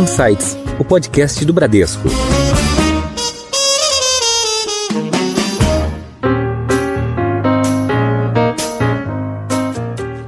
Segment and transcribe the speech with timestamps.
[0.00, 2.08] Insights, o podcast do Bradesco.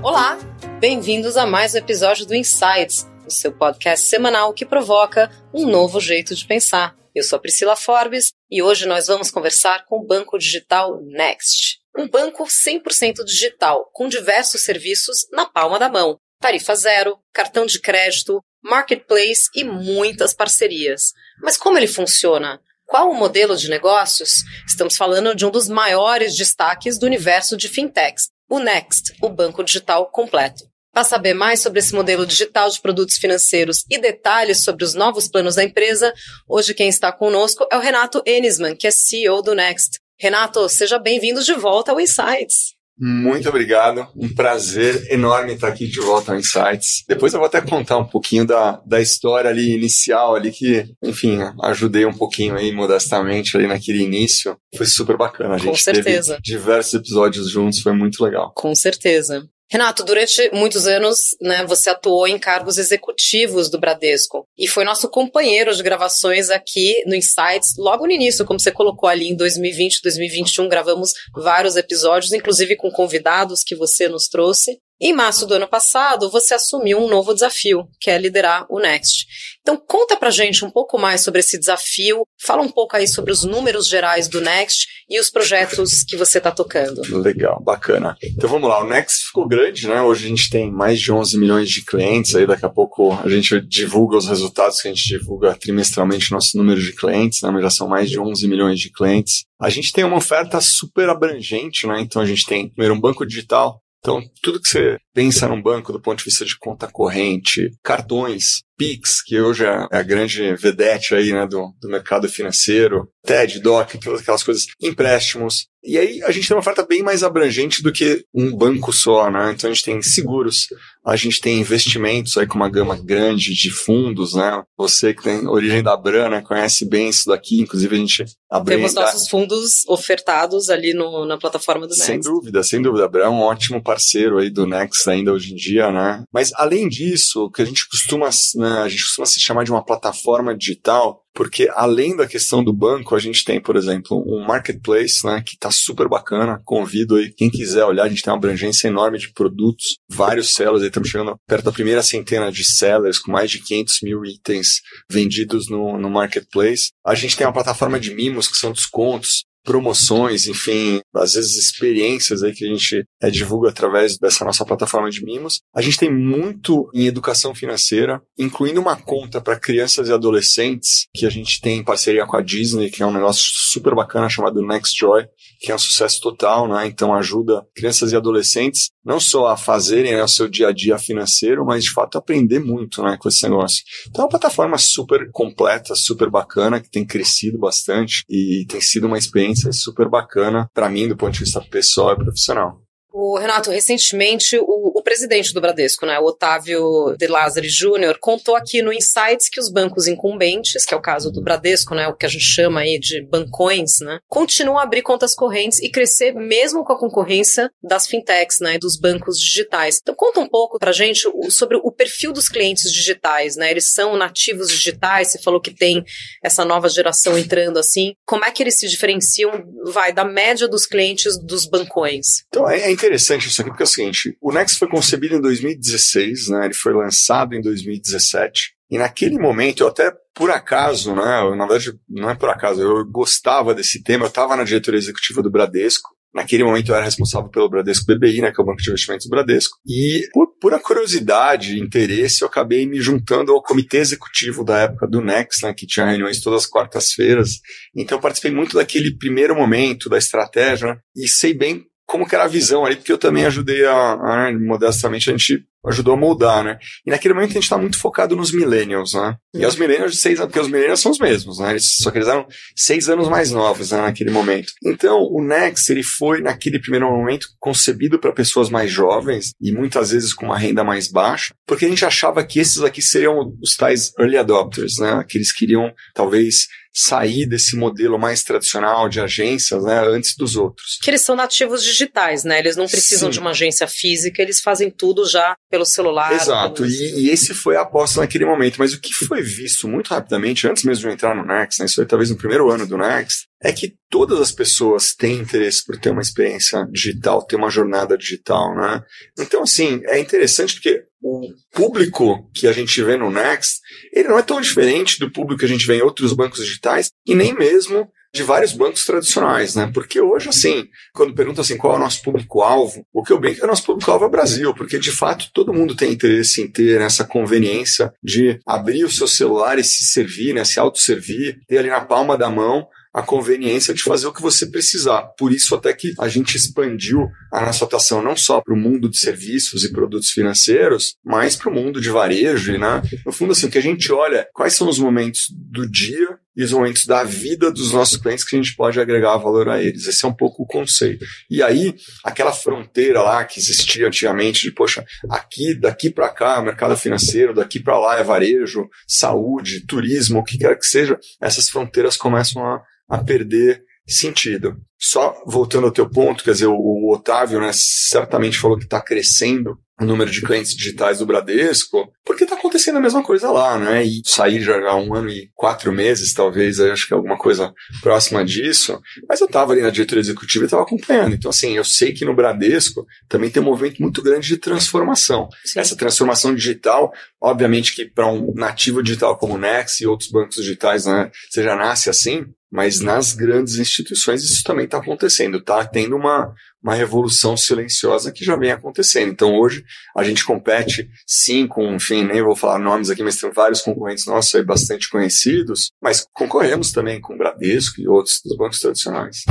[0.03, 0.39] Olá,
[0.79, 5.99] bem-vindos a mais um episódio do Insights, o seu podcast semanal que provoca um novo
[5.99, 6.95] jeito de pensar.
[7.15, 11.79] Eu sou a Priscila Forbes e hoje nós vamos conversar com o banco digital Next.
[11.97, 16.19] Um banco 100% digital, com diversos serviços na palma da mão.
[16.43, 21.13] Tarifa zero, cartão de crédito, marketplace e muitas parcerias.
[21.43, 22.61] Mas como ele funciona?
[22.87, 24.43] Qual o modelo de negócios?
[24.67, 29.65] Estamos falando de um dos maiores destaques do universo de fintechs, o Next, o banco
[29.65, 30.65] digital completo.
[30.93, 35.27] Para saber mais sobre esse modelo digital de produtos financeiros e detalhes sobre os novos
[35.27, 36.13] planos da empresa,
[36.47, 39.99] hoje quem está conosco é o Renato Enisman, que é CEO do Next.
[40.21, 42.75] Renato, seja bem-vindo de volta ao Insights.
[42.99, 47.05] Muito obrigado, um prazer enorme estar aqui de volta ao Insights.
[47.09, 51.39] Depois eu vou até contar um pouquinho da, da história ali inicial ali que, enfim,
[51.63, 54.57] ajudei um pouquinho aí modestamente ali naquele início.
[54.77, 55.55] Foi super bacana.
[55.55, 56.35] A gente Com certeza.
[56.35, 58.53] teve diversos episódios juntos, foi muito legal.
[58.55, 59.49] Com certeza.
[59.73, 65.09] Renato, durante muitos anos, né, você atuou em cargos executivos do Bradesco e foi nosso
[65.09, 70.03] companheiro de gravações aqui no Insights, logo no início, como você colocou ali em 2020,
[70.03, 74.79] 2021, gravamos vários episódios, inclusive com convidados que você nos trouxe.
[75.05, 79.27] Em março do ano passado, você assumiu um novo desafio, que é liderar o Next.
[79.61, 83.33] Então, conta pra gente um pouco mais sobre esse desafio, fala um pouco aí sobre
[83.33, 87.03] os números gerais do Next e os projetos que você está tocando.
[87.21, 88.17] Legal, bacana.
[88.23, 90.01] Então vamos lá, o Next ficou grande, né?
[90.01, 93.29] Hoje a gente tem mais de 11 milhões de clientes, aí daqui a pouco a
[93.29, 97.53] gente divulga os resultados que a gente divulga trimestralmente nosso número de clientes, né?
[97.61, 99.43] Já são mais de 11 milhões de clientes.
[99.61, 102.01] A gente tem uma oferta super abrangente, né?
[102.01, 105.93] Então a gente tem, primeiro, um banco digital, então, tudo que você pensa num banco
[105.93, 111.15] do ponto de vista de conta corrente, cartões, Pix, que hoje é a grande vedete
[111.15, 115.69] aí, né, do, do mercado financeiro, TED, DOC, aquelas coisas, empréstimos.
[115.85, 119.29] E aí a gente tem uma oferta bem mais abrangente do que um banco só,
[119.29, 119.53] né?
[119.53, 120.69] Então a gente tem seguros,
[121.05, 124.63] a gente tem investimentos aí com uma gama grande de fundos, né?
[124.79, 128.77] Você que tem origem da Brana conhece bem isso daqui, inclusive a gente abriu.
[128.77, 132.07] Temos nossos fundos ofertados ali no, na plataforma do Next.
[132.07, 133.07] Sem dúvida, sem dúvida.
[133.07, 136.23] A Brana é um ótimo parceiro aí do Next ainda hoje em dia, né?
[136.33, 139.71] Mas além disso, o que a gente costuma, né, a gente costuma se chamar de
[139.71, 144.45] uma plataforma digital, porque além da questão do banco, a gente tem, por exemplo, um
[144.45, 146.61] marketplace, né, que está super bacana.
[146.65, 150.83] Convido aí quem quiser olhar, a gente tem uma abrangência enorme de produtos, vários sellers,
[150.83, 154.81] aí estamos chegando perto da primeira centena de sellers, com mais de 500 mil itens
[155.11, 156.91] vendidos no, no marketplace.
[157.05, 162.43] A gente tem uma plataforma de mimos, que são descontos, promoções, enfim, às vezes experiências
[162.43, 165.61] aí que a gente é, divulga através dessa nossa plataforma de mimos.
[165.75, 171.27] A gente tem muito em educação financeira, incluindo uma conta para crianças e adolescentes que
[171.27, 174.67] a gente tem em parceria com a Disney, que é um negócio super bacana chamado
[174.67, 175.27] Next Joy,
[175.61, 176.87] que é um sucesso total, né?
[176.87, 180.97] Então ajuda crianças e adolescentes não só a fazerem né, o seu dia a dia
[180.97, 183.83] financeiro, mas de fato aprender muito, né, com esse negócio.
[184.09, 189.07] Então é uma plataforma super completa, super bacana, que tem crescido bastante e tem sido
[189.07, 192.82] uma experiência super bacana para mim do ponto de vista pessoal e profissional.
[193.13, 198.57] O Renato, recentemente, o, o, presidente do Bradesco, né, o Otávio de Lázari Júnior, contou
[198.57, 202.17] aqui no Insights que os bancos incumbentes, que é o caso do Bradesco, né, o
[202.17, 206.33] que a gente chama aí de bancões, né, continuam a abrir contas correntes e crescer
[206.33, 209.99] mesmo com a concorrência das fintechs, né, dos bancos digitais.
[210.01, 214.17] Então conta um pouco pra gente sobre o perfil dos clientes digitais, né, eles são
[214.17, 216.03] nativos digitais, você falou que tem
[216.43, 219.51] essa nova geração entrando assim, como é que eles se diferenciam,
[219.85, 222.45] vai, da média dos clientes dos bancões?
[222.49, 226.49] Então, é, interessante isso aqui, porque é o seguinte: o Next foi concebido em 2016,
[226.49, 226.67] né?
[226.67, 228.75] Ele foi lançado em 2017.
[228.91, 231.57] E naquele momento, eu até por acaso, né?
[231.57, 235.43] Na verdade, não é por acaso, eu gostava desse tema, eu estava na diretoria executiva
[235.43, 236.11] do Bradesco.
[236.35, 239.27] Naquele momento eu era responsável pelo Bradesco BBI, né, que é o Banco de Investimentos
[239.27, 239.77] do Bradesco.
[239.87, 245.21] E por pura curiosidade, interesse, eu acabei me juntando ao comitê executivo da época do
[245.21, 247.61] Next, né, que tinha reuniões todas as quartas-feiras.
[247.95, 252.35] Então eu participei muito daquele primeiro momento da estratégia né, e sei bem como que
[252.35, 256.17] era a visão ali, porque eu também ajudei a, a modestamente, a gente ajudou a
[256.17, 256.79] moldar, né?
[257.07, 259.35] E naquele momento a gente está muito focado nos millennials, né?
[259.55, 261.71] E os millennials de seis anos, porque os millennials são os mesmos, né?
[261.71, 264.75] Eles, só que eles eram seis anos mais novos, né, naquele momento.
[264.85, 270.11] Então, o Next, ele foi, naquele primeiro momento, concebido para pessoas mais jovens e muitas
[270.11, 273.75] vezes com uma renda mais baixa, porque a gente achava que esses aqui seriam os
[273.75, 275.25] tais early adopters, né?
[275.27, 280.99] Que eles queriam, talvez, sair desse modelo mais tradicional de agências, né, antes dos outros.
[281.03, 282.59] Que eles são nativos digitais, né?
[282.59, 283.33] Eles não precisam Sim.
[283.33, 286.33] de uma agência física, eles fazem tudo já pelo celular.
[286.33, 288.77] Exato, e, e, esse foi a aposta naquele momento.
[288.79, 291.97] Mas o que foi visto muito rapidamente, antes mesmo de entrar no Next, né, isso
[291.97, 295.97] foi talvez no primeiro ano do Next, é que todas as pessoas têm interesse por
[295.99, 299.03] ter uma experiência digital, ter uma jornada digital, né?
[299.39, 303.81] Então, assim, é interessante porque o público que a gente vê no Next,
[304.13, 307.11] ele não é tão diferente do público que a gente vê em outros bancos digitais
[307.25, 309.91] e nem mesmo de vários bancos tradicionais, né?
[309.93, 313.61] Porque hoje, assim, quando perguntam assim qual é o nosso público-alvo, o que eu brinco
[313.61, 316.67] é o nosso público-alvo é o Brasil, porque de fato todo mundo tem interesse em
[316.67, 320.65] ter essa conveniência de abrir o seu celular e se servir, né?
[320.65, 324.67] Se autosservir, ter ali na palma da mão a conveniência de fazer o que você
[324.67, 325.23] precisar.
[325.39, 329.09] Por isso, até que a gente expandiu a nossa atuação não só para o mundo
[329.09, 332.79] de serviços e produtos financeiros, mas para o mundo de varejo.
[332.79, 333.03] Né?
[333.27, 336.63] No fundo, assim, o que a gente olha, quais são os momentos do dia e
[336.63, 340.07] os momentos da vida dos nossos clientes que a gente pode agregar valor a eles.
[340.07, 341.25] Esse é um pouco o conceito.
[341.51, 346.97] E aí, aquela fronteira lá que existia antigamente de, poxa, aqui, daqui para cá, mercado
[346.97, 352.17] financeiro, daqui para lá é varejo, saúde, turismo, o que quer que seja, essas fronteiras
[352.17, 354.77] começam a a perder sentido.
[354.99, 359.01] Só voltando ao teu ponto, quer dizer, o, o Otávio né, certamente falou que está
[359.01, 363.79] crescendo o número de clientes digitais do Bradesco, porque está acontecendo a mesma coisa lá,
[363.79, 364.05] né?
[364.05, 367.73] E sair já há um ano e quatro meses, talvez, acho que é alguma coisa
[368.01, 369.01] próxima disso.
[369.29, 371.35] Mas eu estava ali na diretoria executiva e estava acompanhando.
[371.35, 375.49] Então, assim, eu sei que no Bradesco também tem um movimento muito grande de transformação.
[375.65, 375.81] Sim.
[375.81, 380.57] Essa transformação digital, obviamente que para um nativo digital como o Next e outros bancos
[380.57, 385.85] digitais, né, você já nasce assim, mas nas grandes instituições isso também está acontecendo, está
[385.85, 389.31] tendo uma, uma revolução silenciosa que já vem acontecendo.
[389.31, 389.85] Então hoje
[390.17, 394.27] a gente compete sim com, enfim, nem vou falar nomes aqui, mas tem vários concorrentes
[394.27, 399.45] nossos aí bastante conhecidos, mas concorremos também com o Bradesco e outros dos bancos tradicionais.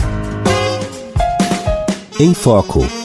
[2.19, 3.00] Em Foco.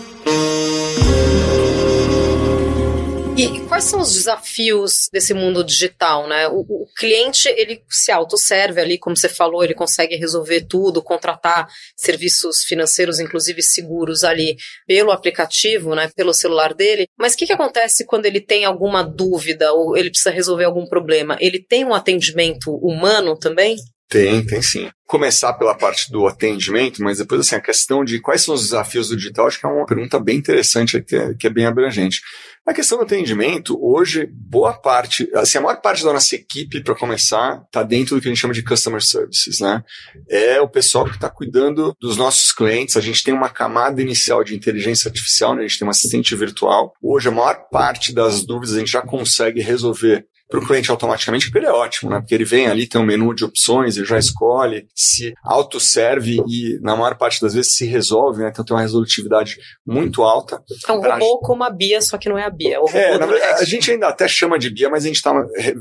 [3.76, 6.48] Quais são os desafios desse mundo digital, né?
[6.48, 11.68] O, o, cliente, ele se autosserve ali, como você falou, ele consegue resolver tudo, contratar
[11.94, 14.56] serviços financeiros, inclusive seguros ali,
[14.86, 16.10] pelo aplicativo, né?
[16.16, 17.06] Pelo celular dele.
[17.18, 20.86] Mas o que, que acontece quando ele tem alguma dúvida ou ele precisa resolver algum
[20.86, 21.36] problema?
[21.38, 23.76] Ele tem um atendimento humano também?
[24.08, 24.88] Tem, tem sim.
[25.04, 29.08] Começar pela parte do atendimento, mas depois, assim, a questão de quais são os desafios
[29.08, 32.20] do digital, acho que é uma pergunta bem interessante, que é, que é bem abrangente.
[32.64, 36.94] A questão do atendimento, hoje, boa parte, assim, a maior parte da nossa equipe, para
[36.94, 39.84] começar, está dentro do que a gente chama de Customer Services, né?
[40.28, 42.96] É o pessoal que está cuidando dos nossos clientes.
[42.96, 45.60] A gente tem uma camada inicial de inteligência artificial, né?
[45.60, 46.92] A gente tem um assistente virtual.
[47.00, 51.50] Hoje, a maior parte das dúvidas a gente já consegue resolver para o cliente automaticamente,
[51.54, 52.20] ele é ótimo, né?
[52.20, 56.78] Porque ele vem ali, tem um menu de opções, ele já escolhe, se autosserve e,
[56.80, 58.50] na maior parte das vezes, se resolve, né?
[58.50, 60.62] Então tem uma resolutividade muito alta.
[60.86, 62.78] É um robô como a Bia, só que não é a Bia.
[62.92, 65.32] É, é na verdade, a gente ainda até chama de Bia, mas a gente está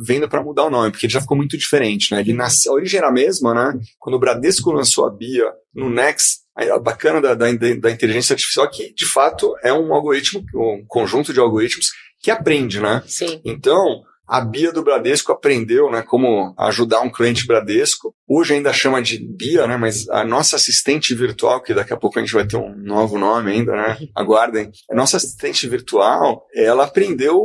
[0.03, 2.21] vendo para mudar o nome, porque ele já ficou muito diferente, né?
[2.21, 3.79] Ele nasceu, a origem era a mesma, né?
[3.99, 8.65] Quando o Bradesco lançou a Bia no Next, a bacana da, da, da inteligência artificial
[8.65, 11.87] é que, de fato, é um algoritmo, um conjunto de algoritmos
[12.21, 13.03] que aprende, né?
[13.05, 13.41] Sim.
[13.43, 18.13] Então, a Bia do Bradesco aprendeu, né, como ajudar um cliente Bradesco.
[18.27, 22.17] Hoje ainda chama de Bia, né, mas a nossa assistente virtual, que daqui a pouco
[22.17, 24.71] a gente vai ter um novo nome ainda, né, aguardem.
[24.89, 27.39] A nossa assistente virtual, ela aprendeu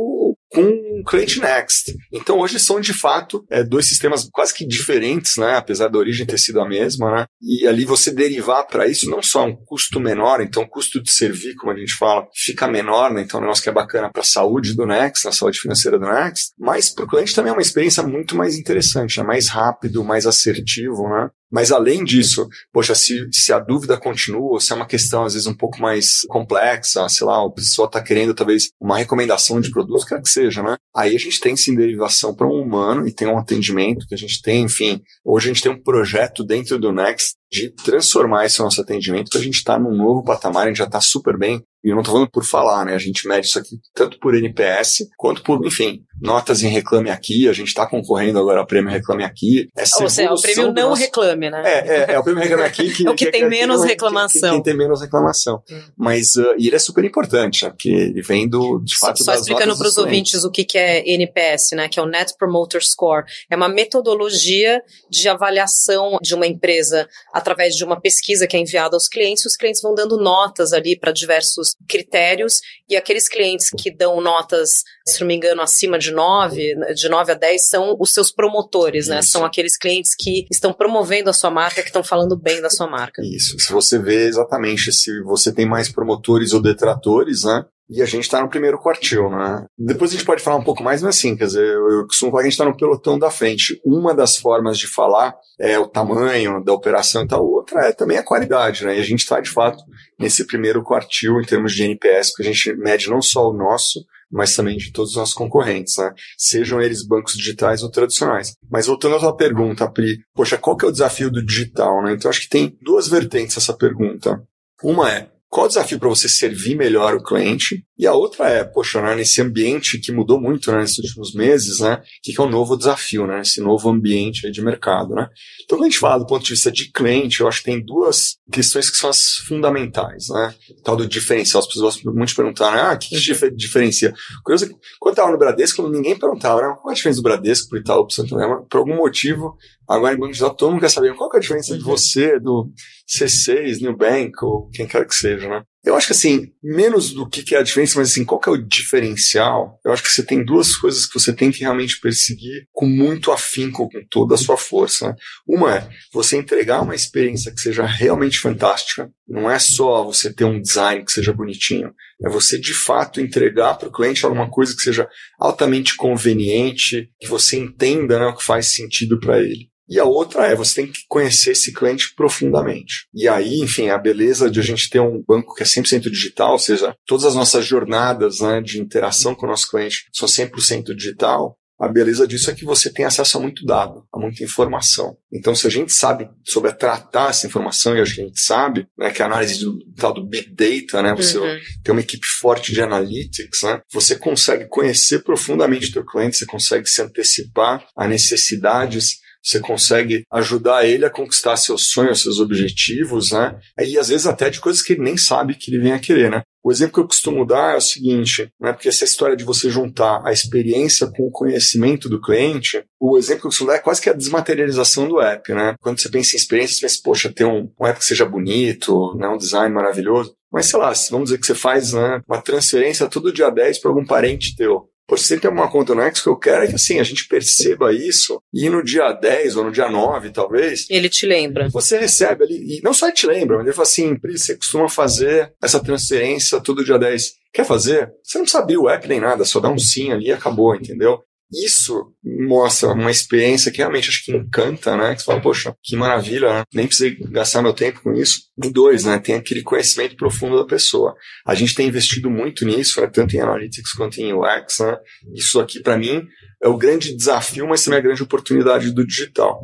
[0.51, 1.95] com o Client Next.
[2.11, 5.55] Então hoje são de fato é, dois sistemas quase que diferentes, né?
[5.55, 7.25] Apesar da origem ter sido a mesma, né?
[7.41, 11.09] E ali você derivar para isso não só um custo menor, então o custo de
[11.11, 13.21] servir, como a gente fala, fica menor, né?
[13.21, 15.97] Então é um negócio que é bacana para a saúde do Next, a saúde financeira
[15.97, 19.23] do Next, mas para o cliente também é uma experiência muito mais interessante, né?
[19.23, 21.29] mais rápido, mais assertivo, né?
[21.51, 25.47] Mas além disso, poxa, se, se a dúvida continua, se é uma questão às vezes
[25.47, 30.05] um pouco mais complexa, sei lá, a pessoa está querendo talvez uma recomendação de produto,
[30.05, 30.75] quer que seja, né?
[30.95, 34.17] Aí a gente tem sim derivação para um humano e tem um atendimento que a
[34.17, 35.01] gente tem, enfim.
[35.25, 39.39] Hoje a gente tem um projeto dentro do Next de transformar esse nosso atendimento para
[39.39, 41.61] a gente estar tá num novo patamar, a gente já está super bem.
[41.83, 42.93] E eu não estou falando por falar, né?
[42.93, 47.49] A gente mede isso aqui tanto por NPS quanto por, enfim, notas em Reclame Aqui.
[47.49, 49.67] A gente está concorrendo agora ao prêmio Reclame Aqui.
[49.75, 51.01] Essa Ou seja, é o prêmio Não nosso...
[51.01, 51.63] Reclame, né?
[51.65, 54.57] É, é, é, o prêmio Reclame Aqui que, é o que, que tem menos reclamação.
[54.57, 55.63] Que, tem menos reclamação.
[55.97, 57.71] Mas uh, e ele é super importante, né?
[57.71, 60.77] porque ele vem do, de fato, Só, só explicando para os ouvintes o que, que
[60.77, 61.89] é NPS, né?
[61.89, 63.25] Que é o Net Promoter Score.
[63.49, 68.95] É uma metodologia de avaliação de uma empresa através de uma pesquisa que é enviada
[68.95, 69.45] aos clientes.
[69.45, 74.83] Os clientes vão dando notas ali para diversos critérios e aqueles clientes que dão notas,
[75.07, 79.07] se não me engano, acima de 9, de 9 a 10, são os seus promotores,
[79.07, 79.21] né?
[79.21, 82.87] São aqueles clientes que estão promovendo a sua marca, que estão falando bem da sua
[82.87, 83.21] marca.
[83.23, 83.57] Isso.
[83.59, 87.65] Se você vê exatamente se você tem mais promotores ou detratores, né?
[87.91, 89.65] E a gente está no primeiro quartil, né?
[89.77, 92.43] Depois a gente pode falar um pouco mais, mas assim, quer dizer, eu costumo falar
[92.43, 93.81] que a gente está no pelotão da frente.
[93.85, 98.17] Uma das formas de falar é o tamanho da operação e tal, outra é também
[98.17, 98.97] a qualidade, né?
[98.97, 99.83] E a gente está, de fato,
[100.17, 103.99] nesse primeiro quartil em termos de NPS, porque a gente mede não só o nosso,
[104.31, 106.13] mas também de todos os nossos concorrentes, né?
[106.37, 108.53] Sejam eles bancos digitais ou tradicionais.
[108.71, 112.13] Mas voltando à tua pergunta, Pri, poxa, qual que é o desafio do digital, né?
[112.13, 114.41] Então acho que tem duas vertentes essa pergunta.
[114.81, 117.85] Uma é, qual o desafio para você servir melhor o cliente?
[117.99, 121.81] E a outra é, poxa, né, nesse ambiente que mudou muito né, nesses últimos meses,
[121.81, 121.95] né?
[121.95, 123.41] O que, que é o um novo desafio, né?
[123.41, 125.27] Esse novo ambiente de mercado, né?
[125.65, 127.83] Então, quando a gente fala do ponto de vista de cliente, eu acho que tem
[127.83, 130.55] duas questões que são as fundamentais, né?
[130.69, 131.59] O tal do diferencial.
[131.59, 132.81] As pessoas gostam muito de perguntar, né?
[132.83, 134.13] Ah, o que, que diferencia?
[134.45, 134.67] Curioso,
[135.01, 136.73] quando eu estava no Bradesco, ninguém perguntava, né?
[136.81, 138.61] Qual a diferença do Bradesco para o Itaú, para Santander?
[138.69, 139.57] Por algum motivo,
[139.95, 141.89] agora em Banco Digital, todo mundo quer saber qual é a diferença de uhum.
[141.89, 142.69] você, do
[143.07, 145.63] C6, New Bank, ou quem quer que seja, né?
[145.83, 148.51] Eu acho que assim, menos do que é a diferença, mas assim, qual que é
[148.51, 149.79] o diferencial?
[149.83, 153.31] Eu acho que você tem duas coisas que você tem que realmente perseguir com muito
[153.31, 155.07] afinco, com toda a sua força.
[155.07, 155.15] Né?
[155.47, 159.09] Uma é você entregar uma experiência que seja realmente fantástica.
[159.27, 161.91] Não é só você ter um design que seja bonitinho.
[162.23, 167.27] É você de fato entregar para o cliente alguma coisa que seja altamente conveniente, que
[167.27, 169.70] você entenda né, o que faz sentido para ele.
[169.91, 173.07] E a outra é você tem que conhecer esse cliente profundamente.
[173.13, 176.53] E aí, enfim, a beleza de a gente ter um banco que é 100% digital,
[176.53, 180.95] ou seja, todas as nossas jornadas né, de interação com o nosso cliente são 100%
[180.95, 185.17] digital, a beleza disso é que você tem acesso a muito dado, a muita informação.
[185.33, 188.87] Então, se a gente sabe sobre tratar essa informação, e acho que a gente sabe,
[188.97, 191.59] né, que a análise do tal do Big Data, né, você uhum.
[191.83, 196.45] tem uma equipe forte de analytics, né, você consegue conhecer profundamente o teu cliente, você
[196.45, 203.31] consegue se antecipar a necessidades você consegue ajudar ele a conquistar seus sonhos, seus objetivos,
[203.31, 203.57] né?
[203.79, 206.29] E às vezes até de coisas que ele nem sabe que ele vem a querer,
[206.29, 206.43] né?
[206.63, 208.71] O exemplo que eu costumo dar é o seguinte, né?
[208.71, 213.41] Porque essa história de você juntar a experiência com o conhecimento do cliente, o exemplo
[213.41, 215.73] que eu costumo dar é quase que a desmaterialização do app, né?
[215.81, 219.15] Quando você pensa em experiência, você pensa, poxa, ter um, um app que seja bonito,
[219.17, 219.27] né?
[219.27, 220.35] um design maravilhoso.
[220.51, 223.89] Mas sei lá, vamos dizer que você faz né, uma transferência todo dia 10 para
[223.89, 224.90] algum parente teu.
[225.17, 227.93] Se tem uma conta no X, que eu quero é que assim, a gente perceba
[227.93, 230.85] isso e no dia 10 ou no dia 9, talvez.
[230.89, 231.69] Ele te lembra.
[231.69, 234.55] Você recebe ali, e não só ele te lembra, mas ele fala assim, Pri, você
[234.55, 237.33] costuma fazer essa transferência todo dia 10.
[237.53, 238.11] Quer fazer?
[238.23, 240.75] Você não precisa abrir o app nem nada, só dá um sim ali e acabou,
[240.75, 241.19] entendeu?
[241.51, 245.13] Isso mostra uma experiência que realmente acho que encanta, né?
[245.13, 246.63] Que você fala, poxa, que maravilha, né?
[246.73, 248.43] Nem precisei gastar meu tempo com isso.
[248.63, 249.19] E dois, né?
[249.19, 251.13] Tem aquele conhecimento profundo da pessoa.
[251.45, 253.07] A gente tem investido muito nisso, né?
[253.07, 254.97] tanto em Analytics quanto em UX, né?
[255.33, 256.23] Isso aqui, para mim,
[256.63, 259.61] é o grande desafio, mas também a grande oportunidade do digital.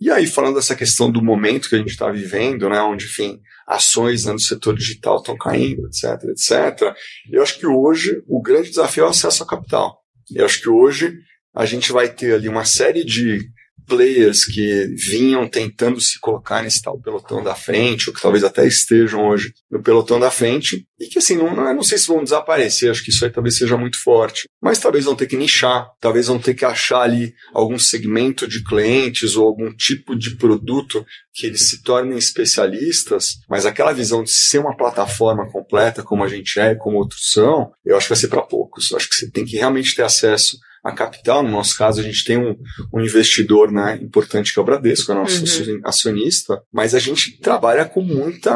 [0.00, 2.80] E aí, falando dessa questão do momento que a gente está vivendo, né?
[2.80, 6.94] Onde, enfim, ações né, no setor digital estão caindo, etc, etc.
[7.30, 10.03] Eu acho que hoje o grande desafio é o acesso ao capital.
[10.32, 11.18] Eu acho que hoje
[11.54, 13.40] a gente vai ter ali uma série de
[13.86, 18.66] players que vinham tentando se colocar nesse tal pelotão da frente, ou que talvez até
[18.66, 22.22] estejam hoje no pelotão da frente, e que assim, não, não, não sei se vão
[22.22, 25.88] desaparecer, acho que isso aí talvez seja muito forte, mas talvez vão ter que nichar,
[26.00, 31.04] talvez vão ter que achar ali algum segmento de clientes ou algum tipo de produto
[31.34, 36.28] que eles se tornem especialistas, mas aquela visão de ser uma plataforma completa, como a
[36.28, 38.90] gente é como outros são, eu acho que vai ser para poucos.
[38.90, 41.42] Eu acho que você tem que realmente ter acesso a capital.
[41.42, 42.54] No nosso caso, a gente tem um,
[42.92, 45.80] um investidor né, importante que é o Bradesco, é nosso uhum.
[45.82, 48.54] acionista, mas a gente trabalha com muita,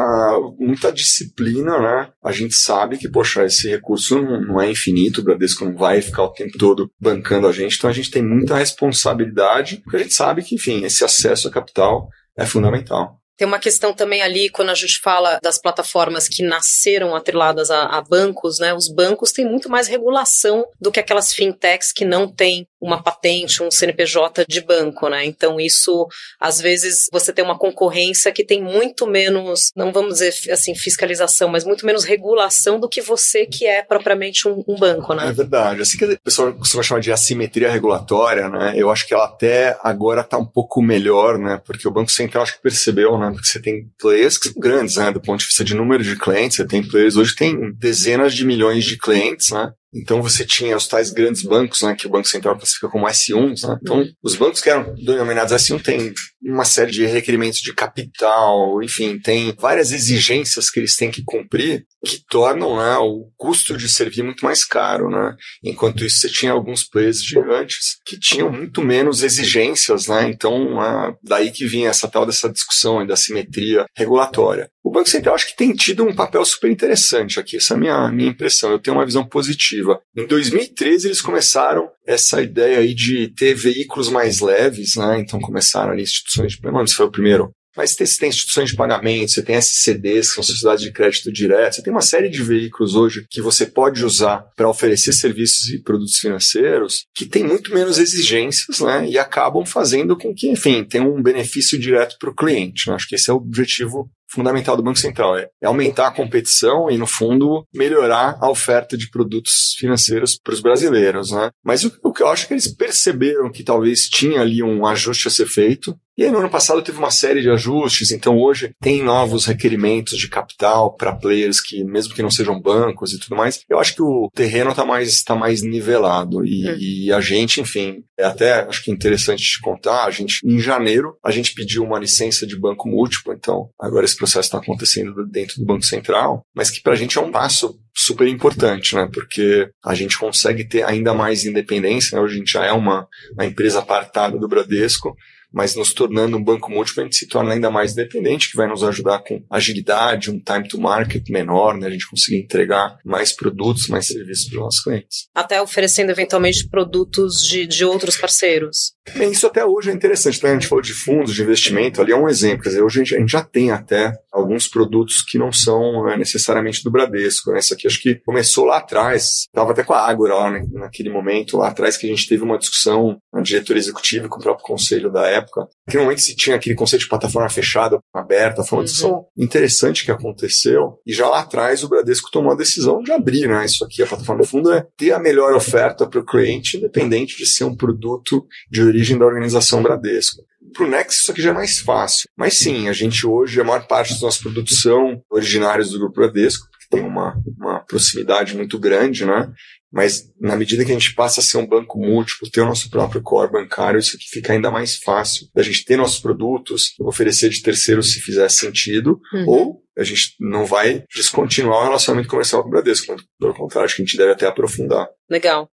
[0.59, 2.09] muita disciplina, né?
[2.23, 6.01] A gente sabe que, poxa, esse recurso não, não é infinito, o Bradesco não vai
[6.01, 9.99] ficar o tempo todo bancando a gente, então a gente tem muita responsabilidade, porque a
[9.99, 13.18] gente sabe que, enfim, esse acesso a capital é fundamental.
[13.39, 17.85] Tem uma questão também ali, quando a gente fala das plataformas que nasceram atreladas a,
[17.85, 18.73] a, bancos, né?
[18.73, 23.61] Os bancos têm muito mais regulação do que aquelas fintechs que não têm uma patente,
[23.61, 25.25] um CNPJ de banco, né?
[25.25, 26.07] Então isso,
[26.39, 31.49] às vezes, você tem uma concorrência que tem muito menos, não vamos dizer assim, fiscalização,
[31.49, 35.27] mas muito menos regulação do que você que é propriamente um, um banco, né?
[35.27, 35.81] É verdade.
[35.81, 38.73] Assim que o pessoal costuma chamar de assimetria regulatória, né?
[38.75, 41.61] Eu acho que ela até agora está um pouco melhor, né?
[41.65, 43.31] Porque o Banco Central acho que percebeu, né?
[43.31, 45.11] Porque você tem players que são grandes, né?
[45.11, 48.45] Do ponto de vista de número de clientes, você tem players hoje tem dezenas de
[48.45, 49.71] milhões de clientes, né?
[49.93, 53.67] Então você tinha os tais grandes bancos, né, que o Banco Central classifica como S1,
[53.67, 53.77] né?
[53.81, 59.19] Então, os bancos que eram denominados S1 têm uma série de requerimentos de capital, enfim,
[59.19, 64.23] tem várias exigências que eles têm que cumprir que tornam né, o custo de servir
[64.23, 65.35] muito mais caro, né?
[65.63, 70.29] Enquanto isso, você tinha alguns players gigantes que tinham muito menos exigências, né?
[70.29, 70.77] Então,
[71.21, 74.69] daí que vinha essa tal dessa discussão da simetria regulatória.
[74.89, 77.79] O Banco Central acho que tem tido um papel super interessante aqui, essa é a
[77.79, 78.71] minha, minha impressão.
[78.71, 80.01] Eu tenho uma visão positiva.
[80.17, 85.19] Em 2013 eles começaram essa ideia aí de ter veículos mais leves, né?
[85.19, 89.31] Então começaram ali instituições de pelo foi o primeiro mas você tem instituições de pagamento,
[89.31, 92.93] você tem SCDs, que são sociedades de crédito direto, você tem uma série de veículos
[92.93, 97.97] hoje que você pode usar para oferecer serviços e produtos financeiros que tem muito menos
[97.97, 99.07] exigências, né?
[99.07, 102.89] E acabam fazendo com que, enfim, tenha um benefício direto para o cliente.
[102.89, 102.95] Né?
[102.95, 106.89] Acho que esse é o objetivo fundamental do Banco Central, é, é aumentar a competição
[106.89, 111.31] e, no fundo, melhorar a oferta de produtos financeiros para os brasileiros.
[111.31, 111.49] Né?
[111.63, 114.85] Mas o, o que eu acho é que eles perceberam que talvez tinha ali um
[114.85, 118.37] ajuste a ser feito, e aí, no ano passado, teve uma série de ajustes, então
[118.37, 123.19] hoje tem novos requerimentos de capital para players que, mesmo que não sejam bancos e
[123.19, 126.45] tudo mais, eu acho que o terreno está mais, tá mais nivelado.
[126.45, 126.77] E, é.
[126.77, 131.15] e, a gente, enfim, é até acho que interessante te contar, a gente, em janeiro,
[131.23, 135.65] a gente pediu uma licença de banco múltiplo, então agora processo está acontecendo dentro do
[135.65, 139.09] Banco Central, mas que para a gente é um passo super importante, né?
[139.11, 142.21] Porque a gente consegue ter ainda mais independência, né?
[142.21, 145.15] Hoje a gente já é uma, uma empresa apartada do Bradesco,
[145.51, 148.67] mas nos tornando um banco múltiplo, a gente se torna ainda mais independente, que vai
[148.67, 151.87] nos ajudar com agilidade, um time to market menor, né?
[151.87, 155.27] A gente conseguir entregar mais produtos, mais serviços para os nossos clientes.
[155.33, 158.93] Até oferecendo eventualmente produtos de, de outros parceiros.
[159.15, 160.51] Bem, isso até hoje é interessante, né?
[160.51, 162.63] A gente falou de fundos de investimento, ali é um exemplo.
[162.63, 166.05] Quer dizer, hoje a gente, a gente já tem até alguns produtos que não são
[166.05, 167.51] né, necessariamente do Bradesco.
[167.51, 167.59] Né?
[167.59, 171.57] Isso aqui acho que começou lá atrás, estava até com a Ágora né, naquele momento,
[171.57, 175.11] lá atrás que a gente teve uma discussão na diretoria executiva com o próprio conselho
[175.11, 175.38] da época.
[175.87, 179.25] Naquele momento se tinha aquele conceito de plataforma fechada, aberta, foi uma discussão uhum.
[179.37, 180.99] interessante que aconteceu.
[181.05, 184.03] E já lá atrás o Bradesco tomou a decisão de abrir né, isso aqui.
[184.03, 187.63] A plataforma, no fundo, é ter a melhor oferta para o cliente, independente de ser
[187.63, 190.43] um produto de origem da organização Bradesco.
[190.73, 192.29] Para o Next isso aqui já é mais fácil.
[192.37, 196.21] Mas sim, a gente hoje, a maior parte dos nossos produtos são originários do Grupo
[196.21, 199.51] Bradesco, tem uma, uma proximidade muito grande, né?
[199.91, 202.89] Mas na medida que a gente passa a ser um banco múltiplo, ter o nosso
[202.89, 207.49] próprio core bancário, isso aqui fica ainda mais fácil da gente ter nossos produtos, oferecer
[207.49, 209.45] de terceiros se fizer sentido, uhum.
[209.47, 213.15] ou a gente não vai descontinuar o relacionamento comercial com o Bradesco.
[213.39, 215.07] Pelo contrário, acho que a gente deve até aprofundar.
[215.29, 215.69] Legal.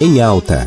[0.00, 0.66] Em alta.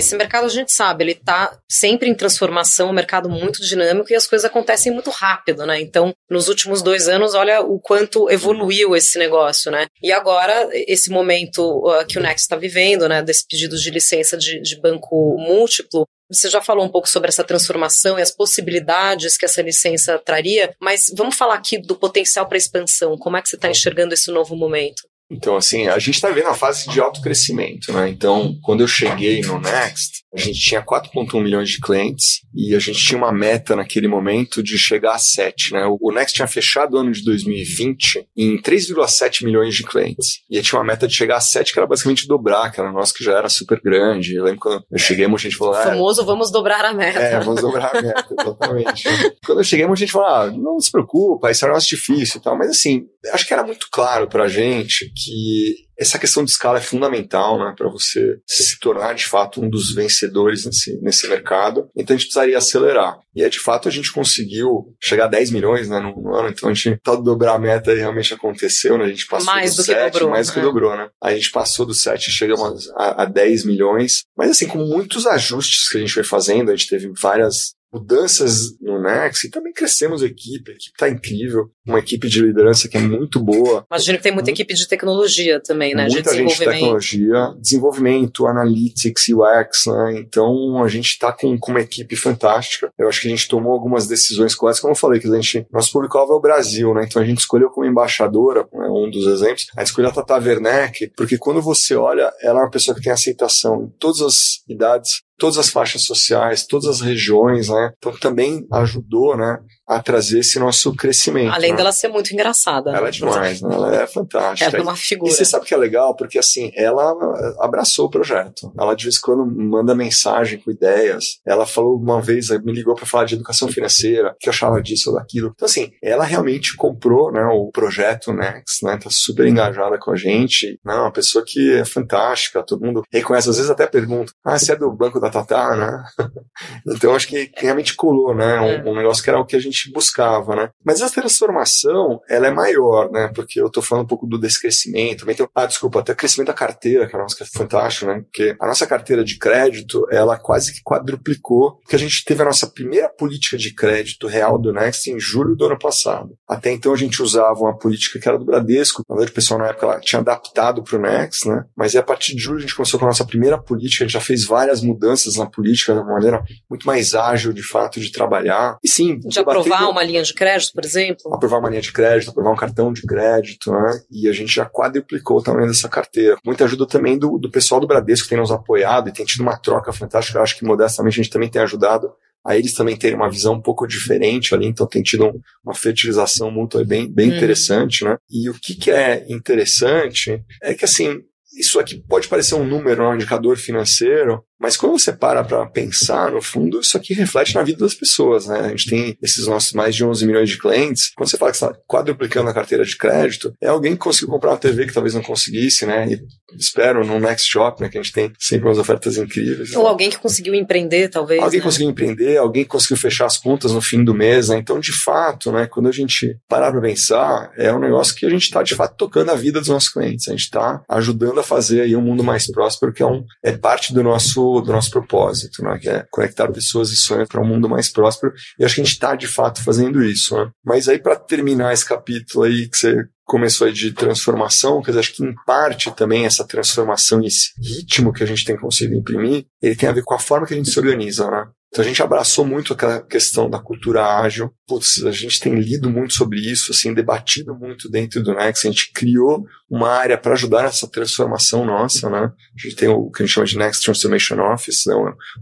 [0.00, 4.16] Esse mercado a gente sabe, ele está sempre em transformação, um mercado muito dinâmico e
[4.16, 5.80] as coisas acontecem muito rápido, né?
[5.80, 9.86] Então, nos últimos dois anos, olha o quanto evoluiu esse negócio, né?
[10.02, 14.36] E agora, esse momento uh, que o Next está vivendo, né, desse pedido de licença
[14.36, 19.36] de, de banco múltiplo, você já falou um pouco sobre essa transformação e as possibilidades
[19.36, 23.18] que essa licença traria, mas vamos falar aqui do potencial para expansão.
[23.18, 25.02] Como é que você está enxergando esse novo momento?
[25.30, 28.08] Então, assim, a gente está vendo a fase de alto crescimento, né?
[28.08, 32.78] Então, quando eu cheguei no Next, a gente tinha 4,1 milhões de clientes e a
[32.78, 35.86] gente tinha uma meta naquele momento de chegar a 7, né?
[36.00, 40.40] O Next tinha fechado o ano de 2020 em 3,7 milhões de clientes.
[40.50, 43.14] E tinha uma meta de chegar a 7, que era basicamente dobrar, que era nosso
[43.14, 44.34] que já era super grande.
[44.34, 45.74] Eu lembro quando eu cheguei, a gente falou...
[45.74, 47.18] Ah, famoso, vamos dobrar a meta.
[47.18, 49.04] É, vamos dobrar a meta, exatamente.
[49.46, 52.40] quando eu cheguei, a gente falou, ah, não se preocupa, isso é um negócio difícil
[52.40, 52.56] e tal.
[52.56, 56.80] Mas assim, acho que era muito claro pra gente que essa questão de escala é
[56.80, 61.90] fundamental né, para você se tornar de fato um dos vencedores nesse, nesse mercado.
[61.94, 63.18] Então a gente precisaria acelerar.
[63.36, 66.70] E de fato a gente conseguiu chegar a 10 milhões né, no, no ano, então
[66.70, 69.04] a gente tá dobrar a meta e realmente aconteceu, né?
[69.04, 70.62] A gente passou mais do, do 7, que dobrou, mais do que é.
[70.62, 71.10] dobrou, né?
[71.22, 74.24] A gente passou do 7 e chegamos a, a 10 milhões.
[74.36, 78.78] Mas assim, com muitos ajustes que a gente foi fazendo, a gente teve várias mudanças
[78.80, 80.70] no Next e também crescemos a equipe.
[80.70, 83.84] A equipe está incrível, uma equipe de liderança que é muito boa.
[83.90, 86.06] Imagino que tem muita equipe de tecnologia também, né?
[86.08, 90.18] Muita de gente de tecnologia, desenvolvimento, analytics, UX, né?
[90.18, 92.92] Então a gente está com, com uma equipe fantástica.
[92.98, 95.66] Eu acho que a gente tomou algumas decisões corretas, como eu falei, que a gente,
[95.72, 97.04] nosso público-alvo é o Brasil, né?
[97.08, 100.38] Então a gente escolheu como embaixadora, né, um dos exemplos, a gente escolheu a Tata
[100.38, 104.62] Werneck, porque quando você olha, ela é uma pessoa que tem aceitação em todas as
[104.68, 107.92] idades, todas as faixas sociais, todas as regiões, né?
[107.98, 109.58] Então também ajudou, né,
[109.90, 111.52] a trazer esse nosso crescimento.
[111.52, 111.76] Além né?
[111.76, 112.92] dela ser muito engraçada.
[112.96, 113.74] Ela é demais, né?
[113.74, 114.70] Ela é fantástica.
[114.70, 115.32] Ela é uma figura.
[115.32, 116.14] E você sabe que é legal?
[116.14, 117.12] Porque, assim, ela
[117.58, 118.72] abraçou o projeto.
[118.78, 121.40] Ela, de vez em quando, manda mensagem com ideias.
[121.44, 125.10] Ela falou uma vez, me ligou para falar de educação financeira, que eu achava disso
[125.10, 125.50] ou daquilo.
[125.56, 128.96] Então, assim, ela realmente comprou, né, o projeto Next, né?
[128.96, 130.78] Tá super engajada com a gente.
[130.84, 130.94] Né?
[130.94, 133.50] Uma pessoa que é fantástica, todo mundo reconhece.
[133.50, 136.04] Às vezes até pergunta, ah, você é do banco da Tatá, né?
[136.86, 138.60] então, acho que realmente colou, né?
[138.60, 138.90] Um, é.
[138.90, 140.70] um negócio que era o que a gente gente buscava, né?
[140.84, 143.30] Mas essa transformação, ela é maior, né?
[143.34, 145.28] Porque eu tô falando um pouco do descrescimento.
[145.30, 148.20] Então, ah, desculpa, até crescimento da carteira, que é nossa, que é fantástico, né?
[148.20, 152.46] Porque a nossa carteira de crédito, ela quase que quadruplicou, porque a gente teve a
[152.46, 156.36] nossa primeira política de crédito real do Next em julho do ano passado.
[156.48, 159.60] Até então a gente usava uma política que era do Bradesco, na verdade o pessoal
[159.60, 161.64] na época lá, tinha adaptado para o Next, né?
[161.76, 164.14] Mas a partir de julho a gente começou com a nossa primeira política, a gente
[164.14, 168.10] já fez várias mudanças na política, de uma maneira muito mais ágil, de fato, de
[168.10, 168.78] trabalhar.
[168.82, 171.32] E sim, de aprovar uma linha de crédito, por exemplo?
[171.32, 174.00] Aprovar uma linha de crédito, aprovar um cartão de crédito, né?
[174.10, 176.36] E a gente já quadruplicou o tamanho dessa carteira.
[176.44, 179.42] Muita ajuda também do, do pessoal do Bradesco que tem nos apoiado e tem tido
[179.42, 180.38] uma troca fantástica.
[180.38, 182.12] Eu acho que modestamente a gente também tem ajudado
[182.44, 185.74] a eles também terem uma visão um pouco diferente ali, então tem tido um, uma
[185.74, 187.36] fertilização mútua bem, bem hum.
[187.36, 188.16] interessante, né?
[188.30, 191.22] E o que, que é interessante é que, assim,
[191.58, 196.30] isso aqui pode parecer um número, um indicador financeiro, mas quando você para para pensar,
[196.30, 198.60] no fundo, isso aqui reflete na vida das pessoas, né?
[198.60, 201.12] A gente tem esses nossos mais de 11 milhões de clientes.
[201.16, 204.50] Quando você fala que está quadruplicando a carteira de crédito, é alguém que conseguiu comprar
[204.50, 206.12] uma TV que talvez não conseguisse, né?
[206.12, 206.20] E
[206.58, 207.88] espero no Next Shop, né?
[207.88, 209.74] Que a gente tem sempre umas ofertas incríveis.
[209.74, 209.88] Ou né?
[209.88, 211.42] alguém que conseguiu empreender, talvez.
[211.42, 211.64] Alguém né?
[211.64, 214.58] conseguiu empreender, alguém que conseguiu fechar as contas no fim do mês, né?
[214.58, 215.66] Então, de fato, né?
[215.66, 218.94] Quando a gente parar para pensar, é um negócio que a gente está, de fato,
[218.96, 220.28] tocando a vida dos nossos clientes.
[220.28, 223.52] A gente está ajudando a fazer aí um mundo mais próspero, que é, um, é
[223.52, 225.78] parte do nosso do nosso propósito, né?
[225.78, 228.32] que é conectar pessoas e sonhos para um mundo mais próspero.
[228.58, 230.34] E acho que a gente está, de fato, fazendo isso.
[230.36, 230.50] Né?
[230.64, 234.98] Mas aí, para terminar esse capítulo aí que você começou aí de transformação, que eu
[234.98, 238.98] acho que em parte também essa transformação e esse ritmo que a gente tem conseguido
[238.98, 241.46] imprimir, ele tem a ver com a forma que a gente se organiza, né?
[241.70, 244.52] Então a gente abraçou muito aquela questão da cultura ágil.
[244.66, 248.66] Putz, a gente tem lido muito sobre isso, assim, debatido muito dentro do Next.
[248.66, 252.32] A gente criou uma área para ajudar nessa transformação nossa, né?
[252.32, 254.94] A gente tem o que a gente chama de Next Transformation Office, né?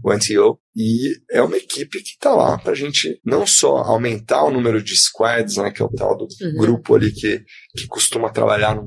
[0.03, 4.43] o NTO, e é uma equipe que está lá para a gente não só aumentar
[4.43, 6.57] o número de squads, né, que é o tal do uhum.
[6.57, 7.43] grupo ali que,
[7.75, 8.79] que costuma trabalhar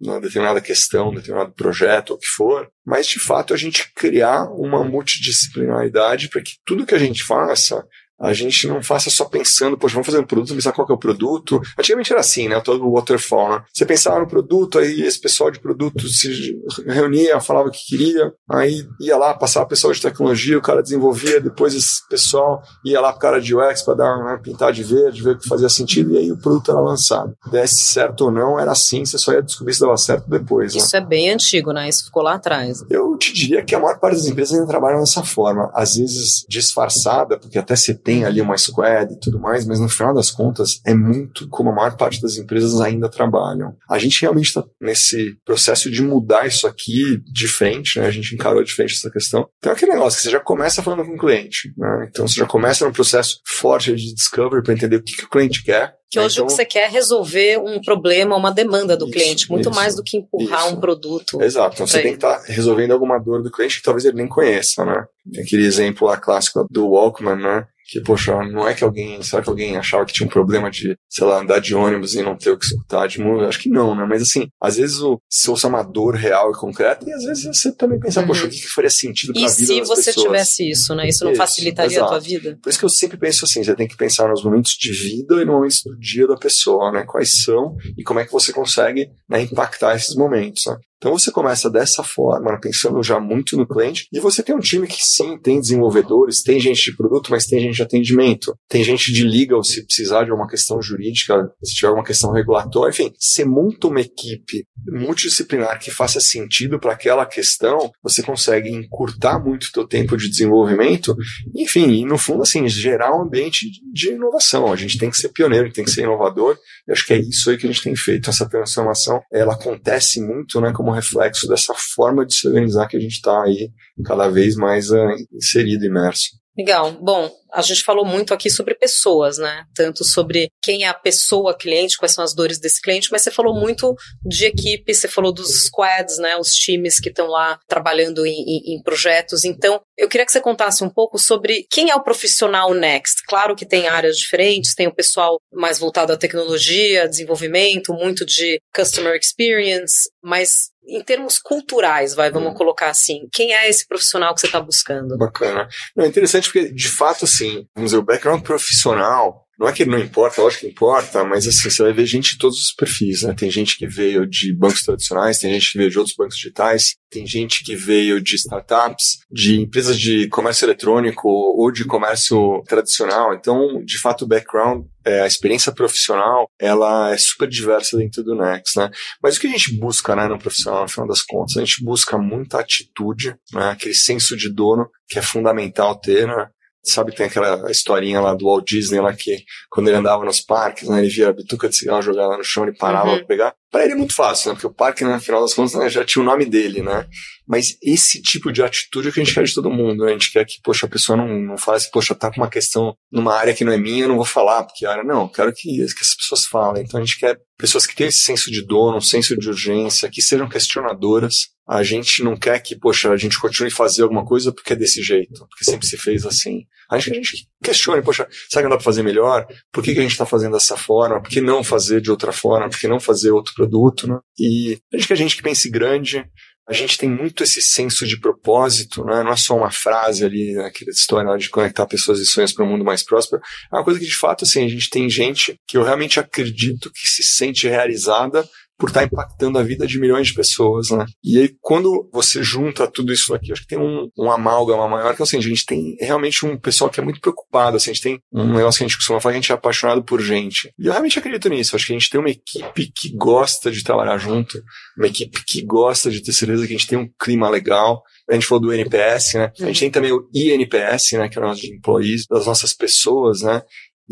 [0.00, 4.50] numa determinada questão, determinado projeto, ou o que for, mas de fato a gente criar
[4.52, 7.84] uma multidisciplinaridade para que tudo que a gente faça
[8.20, 10.96] a gente não faça só pensando, poxa, vamos fazer um produto, pensar qual que é
[10.96, 11.60] o produto.
[11.78, 12.60] Antigamente era assim, né?
[12.60, 13.62] Todo o waterfall, né?
[13.72, 16.54] Você pensava no produto, aí esse pessoal de produto se
[16.86, 20.82] reunia, falava o que queria, aí ia lá, passava o pessoal de tecnologia, o cara
[20.82, 24.82] desenvolvia, depois esse pessoal ia lá pro cara de UX para dar uma pintar de
[24.82, 27.34] verde, ver o que fazia sentido, e aí o produto era lançado.
[27.50, 30.74] Desse certo ou não, era assim, você só ia descobrir se dava certo depois.
[30.74, 30.80] Né?
[30.80, 31.88] Isso é bem antigo, né?
[31.88, 32.84] Isso ficou lá atrás.
[32.90, 36.44] Eu te diria que a maior parte das empresas ainda trabalham dessa forma, às vezes
[36.48, 40.30] disfarçada, porque até você tem ali uma squad e tudo mais, mas no final das
[40.30, 43.76] contas é muito como a maior parte das empresas ainda trabalham.
[43.88, 48.06] A gente realmente está nesse processo de mudar isso aqui de frente, né?
[48.06, 49.48] A gente encarou de frente essa questão.
[49.58, 52.08] Então é aquele negócio que você já começa falando com o cliente, né?
[52.10, 55.30] Então você já começa num processo forte de discovery para entender o que, que o
[55.30, 58.96] cliente quer, que hoje então, o que você quer é resolver um problema, uma demanda
[58.96, 60.74] do isso, cliente, muito isso, mais do que empurrar isso.
[60.74, 61.40] um produto.
[61.40, 61.74] Exato.
[61.74, 62.02] Então você ele.
[62.02, 65.06] tem que estar tá resolvendo alguma dor do cliente que talvez ele nem conheça, né?
[65.32, 67.64] Tem aquele exemplo lá clássico do Walkman, né?
[67.90, 70.96] Que, poxa, não é que alguém, será que alguém achava que tinha um problema de,
[71.08, 73.48] sei lá, andar de ônibus e não ter o que escutar de música?
[73.48, 74.06] Acho que não, né?
[74.08, 77.44] Mas assim, às vezes o, se ouça uma dor real e concreta, e às vezes
[77.44, 78.28] você também pensa, uhum.
[78.28, 79.98] poxa, o que, que faria sentido pra e vida das pessoas?
[79.98, 81.08] E se você tivesse isso, né?
[81.08, 82.06] Isso não isso, facilitaria exato.
[82.06, 82.58] a tua vida?
[82.62, 85.34] Por isso que eu sempre penso assim, você tem que pensar nos momentos de vida
[85.34, 87.02] e nos momentos do dia da pessoa, né?
[87.04, 90.76] Quais são e como é que você consegue né, impactar esses momentos, né?
[91.00, 94.86] Então você começa dessa forma, pensando já muito no cliente, e você tem um time
[94.86, 99.10] que sim, tem desenvolvedores, tem gente de produto, mas tem gente de atendimento, tem gente
[99.10, 103.46] de legal se precisar de alguma questão jurídica, se tiver alguma questão regulatória, enfim, você
[103.46, 109.72] monta uma equipe multidisciplinar que faça sentido para aquela questão, você consegue encurtar muito o
[109.72, 111.16] teu tempo de desenvolvimento,
[111.56, 114.70] enfim, e no fundo, assim, gerar um ambiente de inovação.
[114.70, 117.48] A gente tem que ser pioneiro, tem que ser inovador, e acho que é isso
[117.48, 118.28] aí que a gente tem feito.
[118.28, 122.96] Essa transformação, ela acontece muito, né, como como reflexo dessa forma de se organizar que
[122.96, 123.70] a gente está aí
[124.04, 126.40] cada vez mais uh, inserido, imerso.
[126.58, 126.92] Legal.
[127.00, 129.64] Bom, a gente falou muito aqui sobre pessoas, né?
[129.74, 133.30] Tanto sobre quem é a pessoa cliente, quais são as dores desse cliente, mas você
[133.30, 133.94] falou muito
[134.26, 136.36] de equipe, você falou dos squads, né?
[136.36, 139.44] Os times que estão lá trabalhando em, em, em, projetos.
[139.44, 143.22] Então, eu queria que você contasse um pouco sobre quem é o profissional Next.
[143.26, 148.60] Claro que tem áreas diferentes, tem o pessoal mais voltado à tecnologia, desenvolvimento, muito de
[148.74, 152.54] customer experience, mas em termos culturais, vai, vamos hum.
[152.54, 155.16] colocar assim, quem é esse profissional que você está buscando?
[155.16, 155.68] Bacana.
[155.96, 159.84] Não, é interessante porque, de fato, assim, vamos dizer, o background profissional Não é que
[159.84, 163.24] não importa, lógico que importa, mas assim, você vai ver gente de todos os perfis,
[163.24, 163.34] né?
[163.34, 166.94] Tem gente que veio de bancos tradicionais, tem gente que veio de outros bancos digitais,
[167.10, 173.34] tem gente que veio de startups, de empresas de comércio eletrônico ou de comércio tradicional.
[173.34, 178.34] Então, de fato, o background, é, a experiência profissional, ela é super diversa dentro do
[178.34, 178.90] Next, né?
[179.22, 181.58] Mas o que a gente busca, né, no profissional, no final das contas?
[181.58, 183.72] A gente busca muita atitude, né?
[183.72, 186.48] Aquele senso de dono que é fundamental ter, né?
[186.82, 190.88] Sabe, tem aquela historinha lá do Walt Disney lá que quando ele andava nos parques,
[190.88, 193.18] né, ele via a bituca de cigarro jogada no chão, ele parava uhum.
[193.18, 193.54] pra pegar.
[193.70, 194.54] Para ele é muito fácil, né?
[194.54, 197.06] Porque o parque, né, no final das contas, né, já tinha o nome dele, né?
[197.46, 200.10] Mas esse tipo de atitude é que a gente quer de todo mundo, né?
[200.10, 202.50] A gente quer que, poxa, a pessoa não, não fale assim, poxa, tá com uma
[202.50, 205.28] questão numa área que não é minha, eu não vou falar, porque a área não,
[205.28, 206.82] quero que, que as pessoas falem.
[206.82, 210.10] Então a gente quer pessoas que tenham esse senso de dono, um senso de urgência,
[210.10, 211.48] que sejam questionadoras.
[211.68, 215.00] A gente não quer que, poxa, a gente continue fazer alguma coisa porque é desse
[215.00, 216.66] jeito, porque sempre se fez assim.
[216.90, 219.46] A gente, a gente questione, poxa, será que dá para fazer melhor?
[219.72, 221.22] Por que, que a gente está fazendo dessa forma?
[221.22, 222.68] Por que não fazer de outra forma?
[222.68, 224.08] Por que não fazer outro produto?
[224.08, 224.18] Né?
[224.38, 226.24] E a gente quer gente que pense grande,
[226.68, 229.24] a gente tem muito esse senso de propósito, né?
[229.24, 232.68] não é só uma frase ali, aquela história de conectar pessoas e sonhos para um
[232.68, 233.42] mundo mais próspero.
[233.72, 236.90] É uma coisa que, de fato, assim, a gente tem gente que eu realmente acredito
[236.92, 238.48] que se sente realizada
[238.80, 241.04] por estar impactando a vida de milhões de pessoas, né?
[241.22, 245.14] E aí, quando você junta tudo isso aqui, acho que tem um, um amálgama maior,
[245.14, 247.92] que é assim, a gente tem realmente um pessoal que é muito preocupado, assim, a
[247.92, 250.22] gente tem um negócio que a gente costuma falar, que a gente é apaixonado por
[250.22, 250.72] gente.
[250.78, 253.84] E eu realmente acredito nisso, acho que a gente tem uma equipe que gosta de
[253.84, 254.58] trabalhar junto,
[254.96, 258.34] uma equipe que gosta de ter certeza que a gente tem um clima legal, a
[258.34, 259.52] gente falou do NPS, né?
[259.60, 261.28] A gente tem também o INPS, né?
[261.28, 263.60] Que é o nosso employees, das nossas pessoas, né?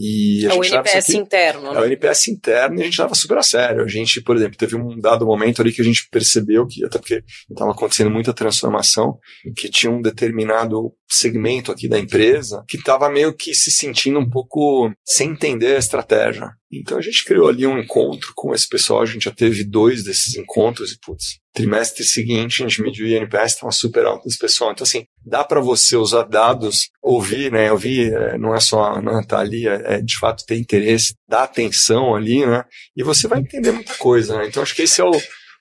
[0.00, 1.78] E é o NPS interno, né?
[1.80, 3.82] É o NPS interno e a gente leva super a sério.
[3.82, 7.00] A gente, por exemplo, teve um dado momento ali que a gente percebeu que, até
[7.00, 9.18] porque estava acontecendo muita transformação,
[9.56, 14.28] que tinha um determinado segmento aqui da empresa que estava meio que se sentindo um
[14.28, 16.50] pouco sem entender a estratégia.
[16.70, 20.04] Então a gente criou ali um encontro com esse pessoal, a gente já teve dois
[20.04, 24.38] desses encontros e, putz, trimestre seguinte a gente mediu o INPS, estava super alto desse
[24.38, 24.72] pessoal.
[24.72, 29.24] Então assim, dá para você usar dados, ouvir, né, ouvir é, não é só não,
[29.24, 33.40] tá ali, é, é, de fato ter interesse, dar atenção ali, né, e você vai
[33.40, 34.46] entender muita coisa, né.
[34.46, 35.12] Então acho que esse é o,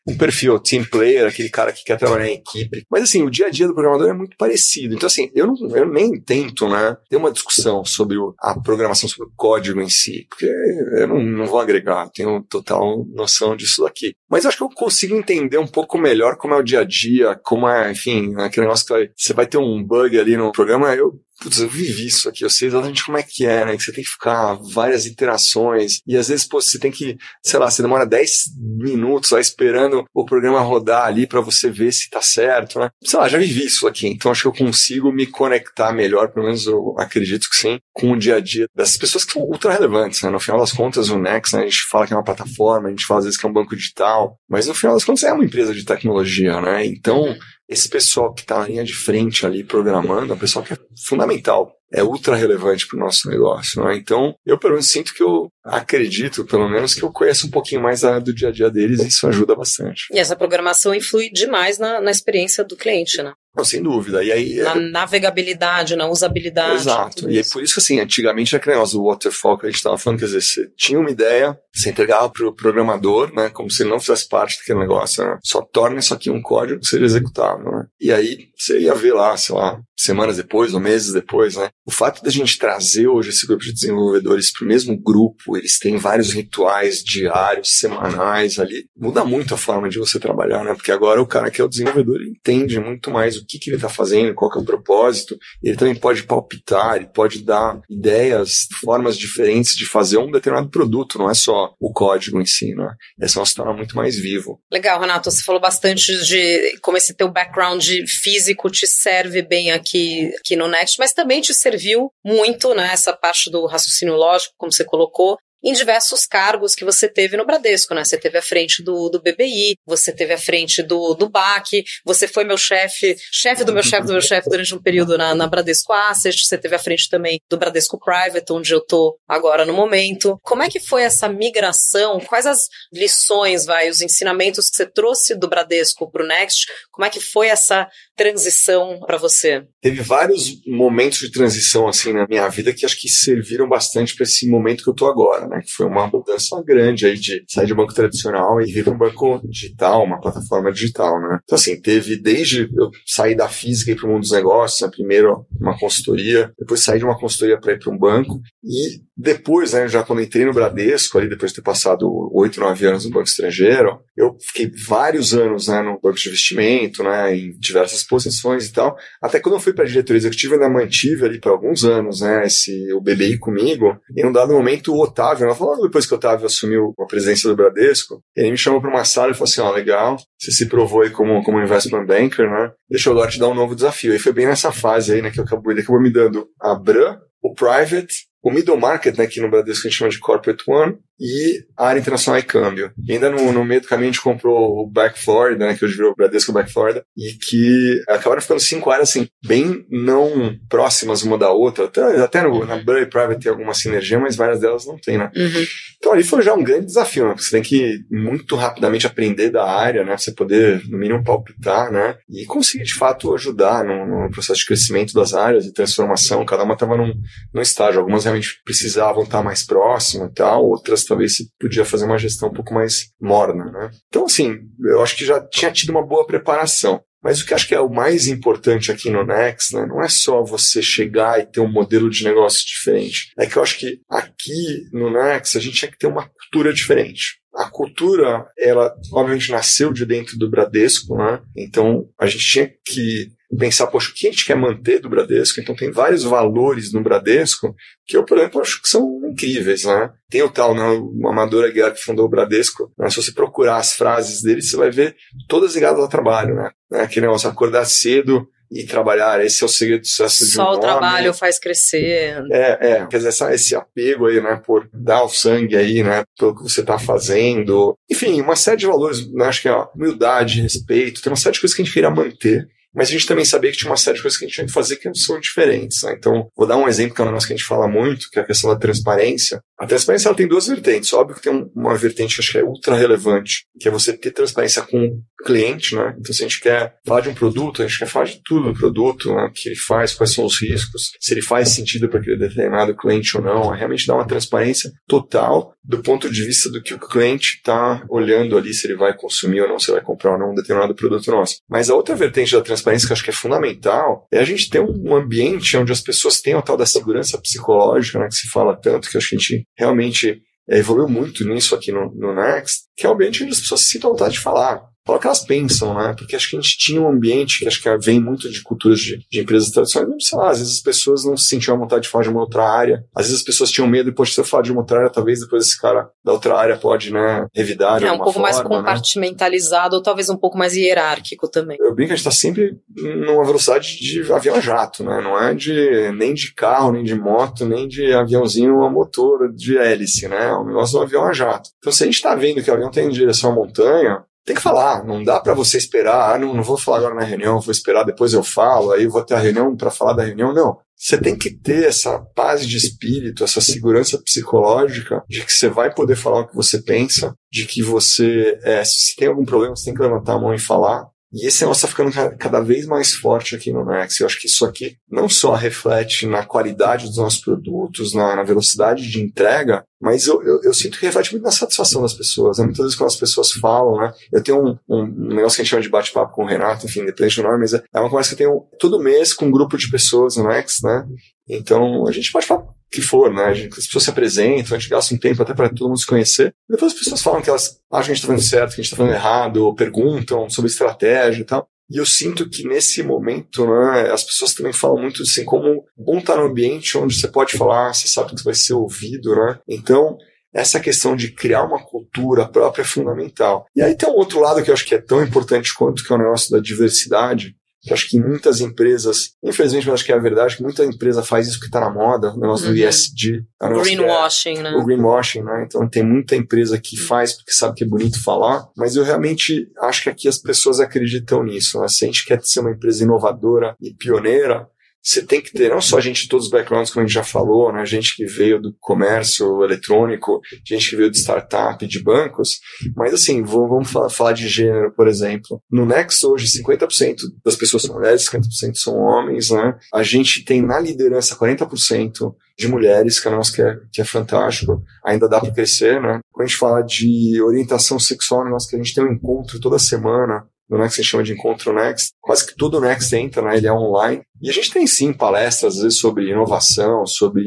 [0.07, 2.85] um perfil team player, aquele cara que quer trabalhar em equipe.
[2.89, 4.95] Mas assim, o dia a dia do programador é muito parecido.
[4.95, 9.09] Então assim, eu, não, eu nem tento, né, ter uma discussão sobre o, a programação,
[9.09, 13.83] sobre o código em si, porque eu não, não vou agregar, tenho total noção disso
[13.83, 14.13] daqui.
[14.29, 17.39] Mas acho que eu consigo entender um pouco melhor como é o dia a dia,
[17.43, 20.95] como é, enfim, aquele negócio que vai, você vai ter um bug ali no programa,
[20.95, 23.77] eu putz, eu vivi isso aqui, eu sei exatamente como é que é, né?
[23.77, 27.59] Que você tem que ficar várias iterações e às vezes, pô, você tem que, sei
[27.59, 28.31] lá, você demora 10
[28.79, 32.89] minutos lá esperando o programa rodar ali para você ver se tá certo, né?
[33.03, 36.45] Sei lá, já vivi isso aqui, então acho que eu consigo me conectar melhor, pelo
[36.45, 39.71] menos eu acredito que sim, com o dia a dia dessas pessoas que são ultra
[39.71, 40.29] relevantes, né?
[40.29, 42.91] No final das contas, o Next, né, a gente fala que é uma plataforma, a
[42.91, 45.33] gente fala às vezes que é um banco digital, mas no final das contas é
[45.33, 46.85] uma empresa de tecnologia, né?
[46.85, 47.35] Então,
[47.67, 51.73] esse pessoal que está na linha de frente ali programando, é pessoal que é fundamental,
[51.91, 53.83] é ultra relevante para o nosso negócio.
[53.83, 53.97] Né?
[53.97, 57.81] Então, eu pelo menos sinto que eu acredito, pelo menos, que eu conheço um pouquinho
[57.81, 60.07] mais a, do dia a dia deles e isso ajuda bastante.
[60.11, 63.33] E essa programação influi demais na, na experiência do cliente, né?
[63.57, 64.23] Não, sem dúvida.
[64.23, 64.79] E aí, na é...
[64.79, 66.75] navegabilidade, na usabilidade.
[66.75, 67.29] Exato.
[67.29, 69.77] E é por isso que, assim, antigamente era aquele negócio do waterfall que a gente
[69.77, 73.71] estava falando, quer dizer, você tinha uma ideia, você entregava para o programador, né, como
[73.71, 75.37] se ele não fizesse parte daquele negócio, né?
[75.43, 77.85] só torna isso aqui um código que seja executável, né?
[77.99, 81.69] E aí você ia ver lá, sei lá, semanas depois ou meses depois, né?
[81.85, 85.79] O fato da gente trazer hoje esse grupo de desenvolvedores para o mesmo grupo, eles
[85.79, 90.73] têm vários rituais diários, semanais ali, muda muito a forma de você trabalhar, né?
[90.73, 93.77] Porque agora o cara que é o desenvolvedor entende muito mais o que, que ele
[93.77, 98.67] está fazendo, qual que é o propósito, ele também pode palpitar, ele pode dar ideias,
[98.83, 102.95] formas diferentes de fazer um determinado produto, não é só o código em si, né?
[103.19, 104.59] É uma torna muito mais vivo.
[104.71, 110.31] Legal, Renato, você falou bastante de como esse teu background físico te serve bem aqui,
[110.39, 114.71] aqui no Next, mas também te serviu muito, né, essa parte do raciocínio lógico, como
[114.71, 118.03] você colocou, em diversos cargos que você teve no Bradesco, né?
[118.03, 122.27] Você teve à frente do, do BBI, você teve à frente do, do BAC, você
[122.27, 125.47] foi meu chefe, chefe do meu chefe do meu chefe durante um período na, na
[125.47, 129.73] Bradesco Asset, você teve à frente também do Bradesco Private, onde eu tô agora no
[129.73, 130.39] momento.
[130.43, 132.19] Como é que foi essa migração?
[132.19, 136.67] Quais as lições, vai, os ensinamentos que você trouxe do Bradesco para o Next?
[136.91, 139.63] Como é que foi essa transição para você?
[139.79, 144.23] Teve vários momentos de transição assim na minha vida que acho que serviram bastante para
[144.23, 145.47] esse momento que eu tô agora.
[145.47, 145.61] né?
[145.63, 148.97] Que foi uma mudança grande aí de sair de banco tradicional e vir para um
[148.97, 151.39] banco digital, uma plataforma digital, né?
[151.43, 154.89] Então, assim, teve desde eu sair da física e para o mundo dos negócios, né?
[154.91, 159.73] primeiro uma consultoria, depois sair de uma consultoria para ir para um banco e depois,
[159.73, 163.11] né, já quando entrei no Bradesco, ali depois de ter passado oito, nove anos no
[163.11, 168.67] banco estrangeiro, eu fiquei vários anos né, no banco de investimento, né, em diversas posições
[168.67, 168.95] e tal.
[169.21, 172.45] Até quando eu fui para a diretoria executiva, ainda mantive ali por alguns anos né,
[172.45, 173.99] esse, o BBI comigo.
[174.15, 177.49] E em um dado momento, o Otávio, falou depois que o Otávio assumiu a presidência
[177.49, 180.51] do Bradesco, ele me chamou para uma sala e falou assim: ó, oh, legal, você
[180.51, 182.71] se provou aí como, como investment banker, né?
[182.89, 184.13] Deixa eu agora te dar um novo desafio.
[184.13, 186.75] E foi bem nessa fase aí, né, que eu acabou, ele acabou me dando a
[186.75, 190.63] Bran, o Private o middle market, né, aqui no Bradesco a gente chama de Corporate
[190.67, 192.91] One, e a área internacional e câmbio.
[193.03, 195.83] E ainda no, no meio do caminho a gente comprou o Back Florida, né, que
[195.83, 200.55] hoje virou o Bradesco Back Florida, e que acabaram ficando cinco áreas, assim, bem não
[200.69, 201.85] próximas uma da outra.
[201.85, 205.31] Até, até no, na Burry Private tem alguma sinergia, mas várias delas não tem, né?
[205.35, 205.65] Uhum.
[205.97, 207.35] Então ali foi já um grande desafio, né?
[207.35, 210.09] Você tem que muito rapidamente aprender da área, né?
[210.09, 212.15] Pra você poder, no mínimo, palpitar, né?
[212.29, 216.45] E conseguir, de fato, ajudar no, no processo de crescimento das áreas e transformação.
[216.45, 217.13] Cada uma estava num,
[217.51, 217.99] num estágio.
[217.99, 222.49] Algumas realmente precisavam estar mais próximas e tal, outras talvez se podia fazer uma gestão
[222.49, 223.91] um pouco mais morna, né?
[224.07, 227.01] Então, assim, eu acho que já tinha tido uma boa preparação.
[227.23, 230.07] Mas o que acho que é o mais importante aqui no Next, né, não é
[230.07, 233.33] só você chegar e ter um modelo de negócio diferente.
[233.37, 236.71] É que eu acho que aqui no Next a gente tinha que ter uma cultura
[236.71, 237.39] diferente.
[237.55, 241.41] A cultura, ela obviamente nasceu de dentro do Bradesco, né?
[241.55, 245.59] Então a gente tinha que pensar, poxa, o que a gente quer manter do Bradesco?
[245.59, 247.73] Então tem vários valores no Bradesco
[248.05, 250.09] que eu, por exemplo, acho que são incríveis, né?
[250.29, 253.09] Tem o tal, né, o Amador Aguiar que fundou o Bradesco, né?
[253.09, 255.15] se você procurar as frases dele, você vai ver
[255.47, 256.71] todas ligadas ao trabalho, né?
[256.93, 259.43] Aquele negócio, acordar cedo, e trabalhar.
[259.43, 262.43] Esse é o segredo do sucesso de um Só o trabalho faz crescer.
[262.51, 263.07] É, é.
[263.07, 266.63] Quer dizer, essa, esse apego aí, né, por dar o sangue aí, né, pelo que
[266.63, 267.95] você está fazendo.
[268.09, 271.61] Enfim, uma série de valores, né, acho que é humildade, respeito, tem uma série de
[271.61, 272.67] coisas que a gente queria manter.
[272.97, 274.65] Mas a gente também sabia que tinha uma série de coisas que a gente tinha
[274.65, 276.01] que fazer que são diferentes.
[276.01, 276.15] Né?
[276.17, 278.39] Então, vou dar um exemplo que é um negócio que a gente fala muito, que
[278.39, 279.61] é a questão da transparência.
[279.77, 281.13] A transparência ela tem duas vertentes.
[281.13, 284.31] Óbvio que tem uma vertente que acho que é ultra relevante, que é você ter
[284.31, 285.95] transparência com o cliente.
[285.95, 286.15] Né?
[286.19, 288.73] Então, se a gente quer falar de um produto, a gente quer falar de tudo
[288.73, 289.43] do produto, né?
[289.43, 292.97] o que ele faz, quais são os riscos, se ele faz sentido para aquele determinado
[292.97, 293.75] cliente ou não.
[293.75, 298.03] É realmente dar uma transparência total do ponto de vista do que o cliente está
[298.09, 300.55] olhando ali, se ele vai consumir ou não, se ele vai comprar ou não um
[300.55, 301.59] determinado produto nosso.
[301.69, 304.45] Mas a outra vertente da transparência transparência que eu acho que é fundamental é a
[304.45, 308.35] gente ter um ambiente onde as pessoas tenham a tal da segurança psicológica, né, que
[308.35, 312.13] se fala tanto, que acho que a gente realmente é, evoluiu muito nisso aqui no,
[312.15, 315.17] no Next, que é o ambiente onde as pessoas se sintam vontade de falar falar
[315.17, 316.13] o que elas pensam, né?
[316.17, 318.99] Porque acho que a gente tinha um ambiente que acho que vem muito de culturas
[318.99, 321.79] de, de empresas tradicionais, não sei lá, às vezes as pessoas não se sentiam à
[321.79, 324.39] vontade de falar de uma outra área, às vezes as pessoas tinham medo, poxa, se
[324.41, 327.47] eu falar de uma outra área, talvez depois esse cara da outra área pode, né,
[327.55, 328.03] revidar.
[328.03, 328.63] É um pouco forma, mais né?
[328.63, 329.97] compartimentalizado, né?
[329.97, 331.77] ou talvez um pouco mais hierárquico também.
[331.79, 335.21] Eu brinco que a gente está sempre numa velocidade de avião a jato, né?
[335.21, 339.77] Não é de nem de carro, nem de moto, nem de aviãozinho a motor de
[339.77, 340.49] hélice, né?
[340.49, 341.69] É um negócio do avião a jato.
[341.77, 344.55] Então, se a gente está vendo que o avião tem em direção à montanha, tem
[344.55, 347.59] que falar, não dá para você esperar, ah, não, não vou falar agora na reunião,
[347.59, 350.53] vou esperar, depois eu falo, aí vou ter a reunião para falar da reunião.
[350.53, 350.77] Não.
[350.95, 355.93] Você tem que ter essa paz de espírito, essa segurança psicológica de que você vai
[355.93, 359.83] poder falar o que você pensa, de que você, é, se tem algum problema, você
[359.83, 361.05] tem que levantar a mão e falar.
[361.33, 364.19] E esse negócio está ficando cada vez mais forte aqui no Nex.
[364.19, 368.43] Eu acho que isso aqui não só reflete na qualidade dos nossos produtos, na, na
[368.43, 372.57] velocidade de entrega, mas eu, eu, eu, sinto que reflete muito na satisfação das pessoas.
[372.57, 372.65] Né?
[372.65, 374.13] Muitas vezes quando as pessoas falam, né?
[374.31, 377.01] Eu tenho um, um, negócio que a gente chama de bate-papo com o Renato, enfim,
[377.01, 379.51] independente do nome, mas é, é uma conversa que eu tenho todo mês com um
[379.51, 381.05] grupo de pessoas no Nex, né?
[381.49, 383.51] Então a gente pode falar que for, né?
[383.51, 386.53] As pessoas se apresentam, a gente gasta um tempo até para todo mundo se conhecer.
[386.69, 388.83] Depois as pessoas falam que elas acham que a gente está fazendo certo, que a
[388.83, 391.67] gente está fazendo errado, ou perguntam sobre estratégia e tal.
[391.89, 396.17] E eu sinto que nesse momento, né, as pessoas também falam muito assim, como bom
[396.17, 399.33] estar tá no ambiente onde você pode falar, você sabe que você vai ser ouvido,
[399.33, 399.57] né?
[399.67, 400.17] Então,
[400.53, 403.65] essa questão de criar uma cultura própria é fundamental.
[403.75, 406.11] E aí tem um outro lado que eu acho que é tão importante quanto, que
[406.11, 407.55] é o negócio da diversidade,
[407.87, 411.23] que acho que muitas empresas, infelizmente, eu acho que é a verdade, que muita empresa
[411.23, 412.73] faz isso que está na moda, o negócio uhum.
[412.73, 413.45] do ESG.
[413.61, 414.71] O greenwashing, é, né?
[414.71, 415.63] O greenwashing, né?
[415.65, 419.69] Então tem muita empresa que faz porque sabe que é bonito falar, mas eu realmente
[419.81, 421.79] acho que aqui as pessoas acreditam nisso.
[421.79, 421.87] Né?
[421.87, 424.67] Se a gente quer ser uma empresa inovadora e pioneira,
[425.07, 427.23] você tem que ter não só gente de todos os backgrounds, como a gente já
[427.23, 427.85] falou, né?
[427.85, 432.59] Gente que veio do comércio eletrônico, gente que veio de startup, de bancos,
[432.93, 435.61] mas assim, vamos falar de gênero, por exemplo.
[435.71, 439.77] No Next hoje, 50% das pessoas são mulheres, 50% são homens, né?
[439.93, 444.05] A gente tem na liderança 40% de mulheres, que é nosso que é, que é
[444.05, 444.83] fantástico.
[445.05, 446.19] Ainda dá para crescer, né?
[446.33, 449.57] Quando a gente fala de orientação sexual, é nosso que a gente tem um encontro
[449.61, 452.11] toda semana no Next a gente chama de Encontro Next.
[452.19, 453.57] Quase que todo o Next entra, né?
[453.57, 454.21] Ele é online.
[454.41, 457.41] E a gente tem sim palestras, às vezes, sobre inovação, sobre,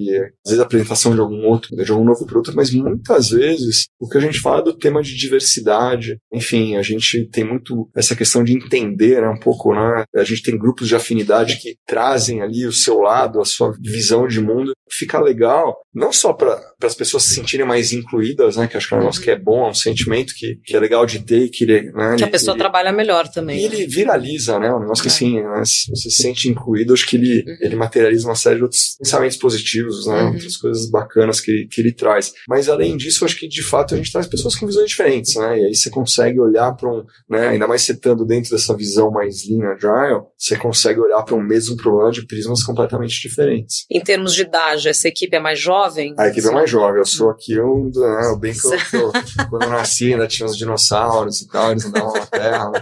[0.44, 4.18] às vezes, apresentação de algum outro, de algum novo produto, mas muitas vezes o que
[4.18, 6.18] a gente fala é do tema de diversidade.
[6.32, 10.04] Enfim, a gente tem muito essa questão de entender né, um pouco, né?
[10.16, 14.26] A gente tem grupos de afinidade que trazem ali o seu lado, a sua visão
[14.26, 14.72] de mundo.
[14.90, 18.66] Fica legal, não só para as pessoas se sentirem mais incluídas, né?
[18.66, 20.80] Que acho que é um negócio que é bom, é um sentimento que, que é
[20.80, 23.60] legal de ter, que né, que a pessoa ele, trabalha melhor também.
[23.60, 24.72] E ele viraliza, né?
[24.72, 25.12] Um negócio que é.
[25.12, 27.56] assim, né, você se sente incluído incluído, acho que ele, uhum.
[27.60, 30.22] ele materializa uma série de outros pensamentos positivos, né?
[30.22, 30.32] Uhum.
[30.32, 32.32] Outras coisas bacanas que, que ele traz.
[32.48, 35.60] Mas além disso, acho que de fato a gente traz pessoas com visões diferentes, né?
[35.60, 37.48] E aí você consegue olhar para um, né?
[37.48, 41.42] Ainda mais você estando dentro dessa visão mais lean agile, você consegue olhar para um
[41.42, 43.84] mesmo problema de prismas completamente diferentes.
[43.90, 46.14] Em termos de idade, essa equipe é mais jovem?
[46.18, 46.98] A equipe é mais jovem.
[46.98, 49.12] Eu sou aqui um, né, eu bem que eu, eu,
[49.50, 52.72] quando eu nasci ainda tinha os dinossauros e tal, eles andavam na Terra.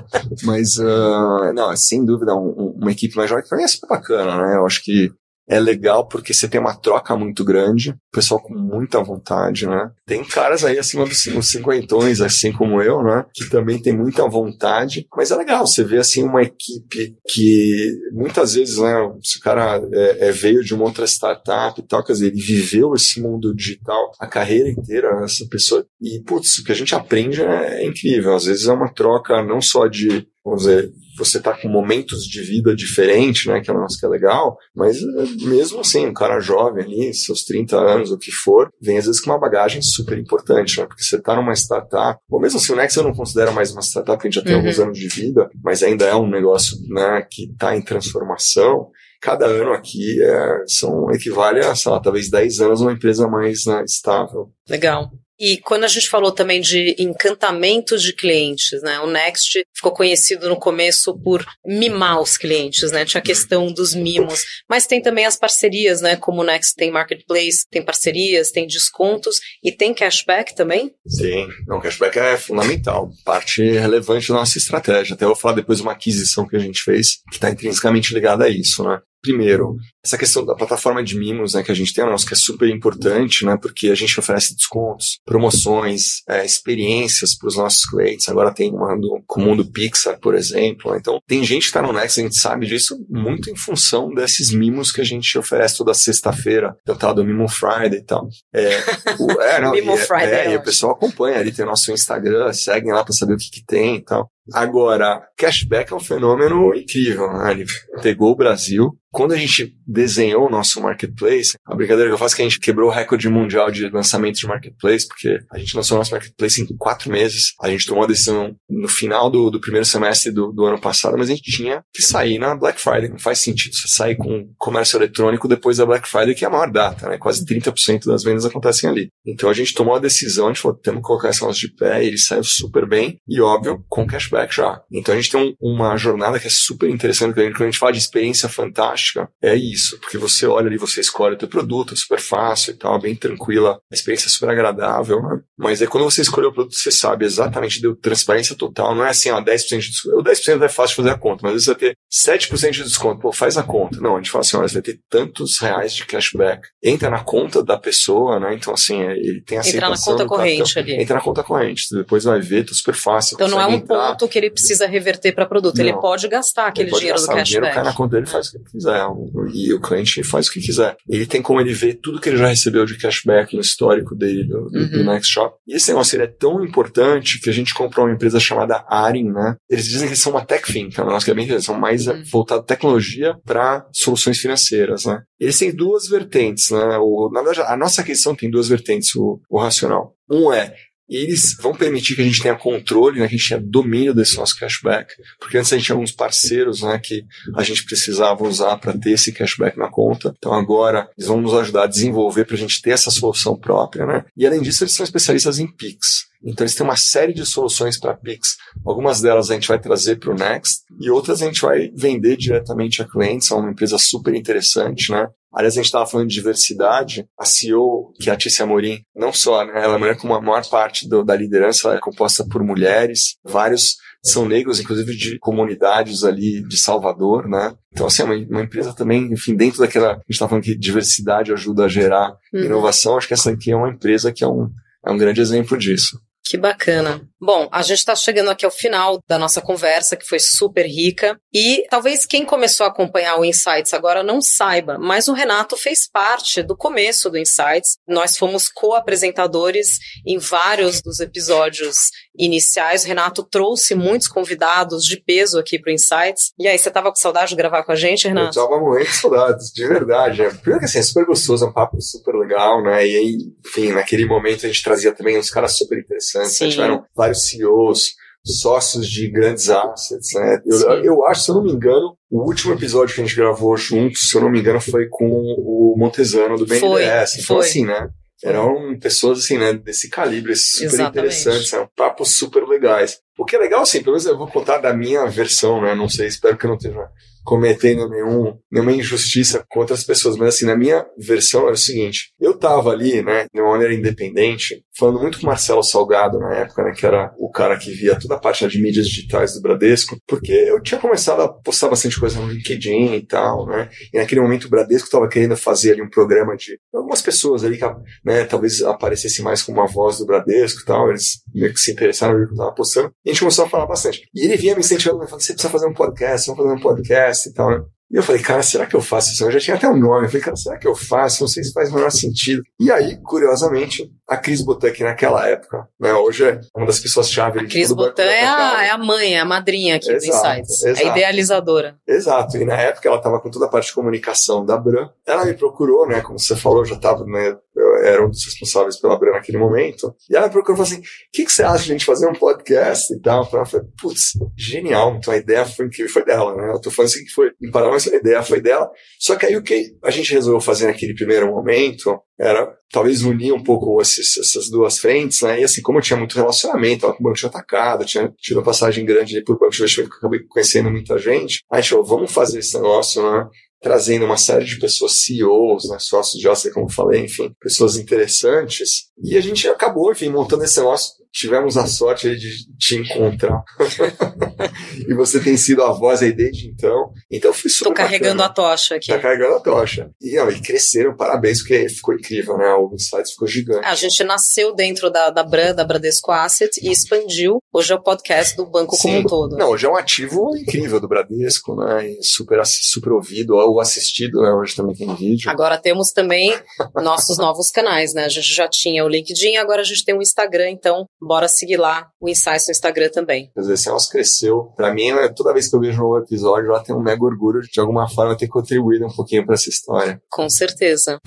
[0.42, 3.88] Mas, uh, não, sem dúvida, um, uma equipe mais jovem que pra mim é super
[3.88, 4.56] bacana, né?
[4.56, 5.10] Eu acho que
[5.50, 9.90] é legal porque você tem uma troca muito grande, pessoal com muita vontade, né?
[10.06, 13.24] Tem caras aí acima dos cinquentões, assim como eu, né?
[13.32, 18.52] Que também tem muita vontade, mas é legal você ver assim uma equipe que muitas
[18.52, 18.94] vezes, né?
[19.22, 22.42] Se o cara é, é, veio de uma outra startup e tal, quer dizer, ele
[22.42, 26.94] viveu esse mundo digital a carreira inteira, essa pessoa, e putz, o que a gente
[26.94, 28.34] aprende é, é incrível.
[28.34, 32.40] Às vezes é uma troca não só de, vamos dizer, você tá com momentos de
[32.40, 36.14] vida diferentes, né, que é um negócio que é legal, mas é, mesmo assim, um
[36.14, 39.82] cara jovem ali, seus 30 anos, o que for, vem às vezes com uma bagagem
[39.82, 43.12] super importante, né, porque você tá numa startup, ou mesmo assim, o Next eu não
[43.12, 44.60] considero mais uma startup, porque a gente já tem uhum.
[44.60, 48.88] alguns anos de vida, mas ainda é um negócio, né, que tá em transformação,
[49.20, 53.66] cada ano aqui é, são equivale a, sei lá, talvez 10 anos uma empresa mais
[53.66, 54.50] né, estável.
[54.68, 55.10] Legal.
[55.38, 58.98] E quando a gente falou também de encantamento de clientes, né?
[59.00, 63.04] O Next ficou conhecido no começo por mimar os clientes, né?
[63.04, 66.16] Tinha a questão dos mimos, mas tem também as parcerias, né?
[66.16, 70.92] Como o Next tem marketplace, tem parcerias, tem descontos e tem cashback também?
[71.06, 75.14] Sim, não, cashback é fundamental, parte relevante da nossa estratégia.
[75.14, 78.12] Até eu vou falar depois de uma aquisição que a gente fez que está intrinsecamente
[78.12, 79.00] ligada a isso, né?
[79.20, 79.76] Primeiro,
[80.08, 82.68] essa questão da plataforma de mimos, né, que a gente tem, nosso, que é super
[82.68, 88.28] importante, né, porque a gente oferece descontos, promoções, é, experiências para os nossos clientes.
[88.28, 90.96] Agora tem uma do comum do Pixar, por exemplo.
[90.96, 94.50] Então, tem gente que está no Next, a gente sabe disso muito em função desses
[94.50, 98.28] mimos que a gente oferece toda sexta-feira, então tal do Mimo Friday e tal.
[98.54, 98.78] É,
[99.18, 100.46] o, é, não, Mimo e, é, Friday.
[100.46, 103.38] É, e o pessoal acompanha ali, tem o nosso Instagram, seguem lá para saber o
[103.38, 104.30] que, que tem e tal.
[104.52, 107.50] Agora, cashback é um fenômeno incrível, né?
[107.50, 107.66] Ele
[108.02, 108.96] pegou o Brasil.
[109.10, 112.44] Quando a gente desenhou o nosso marketplace, a brincadeira que eu faço é que a
[112.44, 116.12] gente quebrou o recorde mundial de lançamento de marketplace, porque a gente lançou o nosso
[116.12, 117.54] marketplace em quatro meses.
[117.60, 121.18] A gente tomou a decisão no final do, do primeiro semestre do, do, ano passado,
[121.18, 123.08] mas a gente tinha que sair na Black Friday.
[123.08, 126.50] Não faz sentido você sair com comércio eletrônico depois da Black Friday, que é a
[126.50, 127.18] maior data, né?
[127.18, 129.08] Quase 30% das vendas acontecem ali.
[129.26, 131.74] Então a gente tomou a decisão, a gente falou, temos que colocar esse negócio de
[131.74, 134.80] pé, e ele saiu super bem, e óbvio, com cashback já.
[134.92, 137.92] Então a gente tem um, uma jornada que é super interessante, quando a gente fala
[137.92, 141.96] de experiência fantástica, é isso, porque você olha ali, você escolhe o teu produto, é
[141.96, 145.40] super fácil e tal, bem tranquila, a experiência é super agradável, né?
[145.56, 149.10] Mas aí quando você escolheu o produto, você sabe exatamente, deu transparência total, não é
[149.10, 150.18] assim, ó, 10% de desconto.
[150.18, 152.70] O 10% é fácil de fazer a conta, mas às vezes você vai ter 7%
[152.70, 154.00] de desconto, pô, faz a conta.
[154.00, 156.68] Não, a gente fala assim, olha, você vai ter tantos reais de cashback.
[156.82, 158.54] Entra na conta da pessoa, né?
[158.54, 161.02] Então assim, ele tem a Entra na conta corrente cartão, ali.
[161.02, 163.34] Entra na conta corrente, depois vai ver, tá super fácil.
[163.34, 165.76] Então não é um entrar, ponto que ele precisa reverter para produto.
[165.76, 165.84] Não.
[165.84, 167.58] Ele pode gastar aquele pode dinheiro gastar, do cashback.
[167.58, 169.06] O dinheiro cai na conta dele faz o que quiser.
[169.52, 170.96] E o cliente faz o que quiser.
[171.08, 174.44] Ele tem como ele ver tudo que ele já recebeu de cashback no histórico dele,
[174.44, 174.90] do, uhum.
[174.90, 175.56] do Next Shop.
[175.66, 179.30] E esse negócio ele é tão importante que a gente comprou uma empresa chamada Arin,
[179.30, 179.56] né?
[179.68, 181.48] Eles dizem que eles são uma tech fin, que é um negócio que é bem
[181.48, 182.22] eles são mais uhum.
[182.30, 185.22] voltado à tecnologia para soluções financeiras, né?
[185.40, 186.98] Eles têm duas vertentes, né?
[186.98, 190.14] O, na verdade, a nossa questão tem duas vertentes, o, o racional.
[190.30, 190.74] Um é
[191.08, 194.14] e eles vão permitir que a gente tenha controle, né, que a gente tenha domínio
[194.14, 195.14] desse nosso cashback.
[195.40, 197.24] Porque antes a gente tinha alguns parceiros né, que
[197.56, 200.34] a gente precisava usar para ter esse cashback na conta.
[200.36, 204.04] Então agora eles vão nos ajudar a desenvolver para a gente ter essa solução própria.
[204.04, 204.24] Né?
[204.36, 206.28] E além disso, eles são especialistas em PIX.
[206.42, 208.56] Então eles têm uma série de soluções para Pix.
[208.86, 212.36] Algumas delas a gente vai trazer para o Next e outras a gente vai vender
[212.36, 213.50] diretamente a clientes.
[213.50, 215.26] É uma empresa super interessante, né?
[215.52, 217.26] Aliás, a gente estava falando de diversidade.
[217.38, 219.72] A CEO, que é a Tícia Amorim, não só, né?
[219.82, 223.36] Ela é mulher como a maior parte do, da liderança, ela é composta por mulheres.
[223.44, 227.74] Vários são negros, inclusive de comunidades ali de Salvador, né?
[227.92, 230.76] Então, assim, é uma, uma empresa também, enfim, dentro daquela, a gente está falando que
[230.76, 232.64] diversidade ajuda a gerar uhum.
[232.64, 234.70] inovação, acho que essa aqui é uma empresa que é um,
[235.06, 236.20] é um grande exemplo disso.
[236.48, 237.20] Que bacana.
[237.38, 241.38] Bom, a gente está chegando aqui ao final da nossa conversa, que foi super rica.
[241.52, 246.08] E talvez quem começou a acompanhar o Insights agora não saiba, mas o Renato fez
[246.10, 247.98] parte do começo do Insights.
[248.08, 253.04] Nós fomos co-apresentadores em vários dos episódios iniciais.
[253.04, 256.52] O Renato trouxe muitos convidados de peso aqui para o Insights.
[256.58, 258.58] E aí, você estava com saudade de gravar com a gente, Renato?
[258.58, 260.36] Eu estava morrendo de saudades, de verdade.
[260.62, 263.06] Primeiro que assim, é super gostoso, é um papo super legal, né?
[263.06, 266.37] E aí, enfim, naquele momento a gente trazia também uns caras super interessantes.
[266.38, 266.70] Né?
[266.70, 268.14] Tiveram vários CEOs,
[268.44, 270.60] sócios de grandes assets, né?
[270.66, 273.76] Eu, eu, acho, se eu não me engano, o último episódio que a gente gravou
[273.76, 276.80] juntos, se eu não me engano, foi com o Montesano do BNDES.
[276.80, 277.58] Foi, então, foi.
[277.66, 278.08] assim, né?
[278.42, 281.18] Eram pessoas, assim, né, desse calibre, super Exatamente.
[281.18, 283.18] interessantes, né, papos super legais.
[283.36, 286.08] O que é legal, assim, pelo menos eu vou contar da minha versão, né, não
[286.08, 287.04] sei, espero que eu não esteja
[287.48, 292.34] cometendo nenhum, nenhuma injustiça com outras pessoas, mas assim, na minha versão era o seguinte,
[292.38, 296.54] eu tava ali, né, de uma maneira independente, falando muito com o Marcelo Salgado na
[296.54, 299.62] época, né, que era o cara que via toda a parte de mídias digitais do
[299.62, 304.18] Bradesco, porque eu tinha começado a postar bastante coisa no LinkedIn e tal, né, e
[304.18, 307.84] naquele momento o Bradesco tava querendo fazer ali um programa de algumas pessoas ali que,
[308.22, 311.92] né, talvez aparecesse mais como uma voz do Bradesco e tal, eles meio que se
[311.92, 314.28] interessaram no que eu tava postando, e a gente começou a falar bastante.
[314.34, 317.37] E ele vinha me incentivando, falando, você precisa fazer um podcast, vamos fazer um podcast,
[317.46, 317.84] e tal, né?
[318.10, 319.44] E eu falei, cara, será que eu faço isso?
[319.44, 320.24] Eu já tinha até um nome.
[320.24, 321.42] Eu falei, cara, será que eu faço?
[321.42, 322.62] Não sei se faz o menor sentido.
[322.80, 327.60] E aí, curiosamente, a Cris Botan, naquela época, né, hoje é uma das pessoas-chave.
[327.60, 330.84] A Cris Botan é a, é a mãe, é a madrinha aqui exato, do Insights.
[330.84, 331.06] É exato.
[331.06, 331.96] É idealizadora.
[332.06, 332.56] Exato.
[332.56, 335.10] E na época ela estava com toda a parte de comunicação da Bran.
[335.26, 337.58] Ela me procurou, né, como você falou, já estava, né,
[338.02, 340.14] era um dos responsáveis pela Bran naquele momento.
[340.30, 342.04] E ela me procurou e falou assim, o que, que você acha de a gente
[342.04, 343.48] fazer um podcast e tal?
[343.52, 345.16] Eu falei, putz, genial.
[345.16, 346.72] Então a ideia foi incrível, foi dela, né?
[346.72, 348.90] Eu tô falando assim que foi, em paralelo, a ideia foi dela.
[349.18, 353.52] Só que aí o que a gente resolveu fazer naquele primeiro momento era talvez unir
[353.52, 355.60] um pouco esses, essas duas frentes, né?
[355.60, 358.58] E assim, como eu tinha muito relacionamento, tava com o banco de atacado, tinha tido
[358.58, 362.04] uma passagem grande por banco de investimento, eu acabei conhecendo muita gente, a gente falou,
[362.04, 363.48] vamos fazer esse negócio, né?
[363.80, 367.96] Trazendo uma série de pessoas, CEOs, né, sócios de Oscar, como eu falei, enfim, pessoas
[367.96, 369.10] interessantes.
[369.22, 373.62] E a gente acabou, enfim, montando esse negócio tivemos a sorte de te encontrar.
[375.08, 377.12] e você tem sido a voz aí desde então.
[377.30, 377.90] Então foi super.
[377.90, 378.68] Tô carregando bacana.
[378.68, 379.08] a tocha aqui.
[379.08, 380.10] Tá carregando a tocha.
[380.20, 382.72] E, e cresceram, parabéns, porque ficou incrível, né?
[382.74, 383.84] O Insights ficou gigante.
[383.84, 387.58] A gente nasceu dentro da, da Bran, da Bradesco Asset, e expandiu.
[387.72, 389.02] Hoje é o podcast do banco Sim.
[389.02, 389.56] como um todo.
[389.56, 392.10] Não, hoje é um ativo incrível do Bradesco, né?
[392.10, 394.50] E super, super ouvido ou assistido, né?
[394.52, 395.50] Hoje também tem vídeo.
[395.50, 396.54] Agora temos também
[396.94, 398.24] nossos novos canais, né?
[398.24, 401.76] A gente já tinha o LinkedIn, agora a gente tem o Instagram, então bora seguir
[401.76, 403.50] lá o Insights no Instagram também.
[403.56, 404.72] Às vezes, esse cresceu.
[404.76, 407.24] Para mim, né, toda vez que eu vejo um novo episódio, lá tem um mega
[407.24, 410.20] orgulho de, de alguma forma, ter contribuído um pouquinho para essa história.
[410.30, 411.18] Com certeza.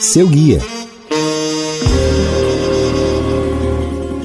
[0.00, 0.60] Seu guia.